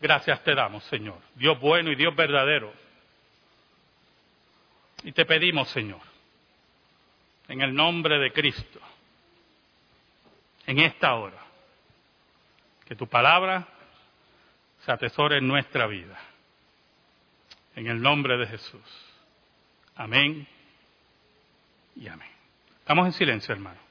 Gracias 0.00 0.42
te 0.44 0.54
damos, 0.54 0.82
Señor, 0.84 1.18
Dios 1.34 1.60
bueno 1.60 1.92
y 1.92 1.94
Dios 1.94 2.16
verdadero. 2.16 2.72
Y 5.02 5.12
te 5.12 5.26
pedimos, 5.26 5.68
Señor, 5.68 6.00
en 7.48 7.60
el 7.60 7.74
nombre 7.74 8.18
de 8.18 8.32
Cristo, 8.32 8.80
en 10.66 10.78
esta 10.78 11.14
hora, 11.16 11.38
que 12.86 12.96
tu 12.96 13.06
palabra 13.06 13.68
se 14.86 14.90
atesore 14.90 15.38
en 15.38 15.46
nuestra 15.46 15.86
vida. 15.86 16.18
En 17.76 17.88
el 17.88 18.00
nombre 18.00 18.38
de 18.38 18.46
Jesús. 18.46 19.06
Amén 19.96 20.48
y 21.94 22.08
amén. 22.08 22.30
Estamos 22.80 23.06
en 23.06 23.12
silencio, 23.12 23.54
hermano. 23.54 23.87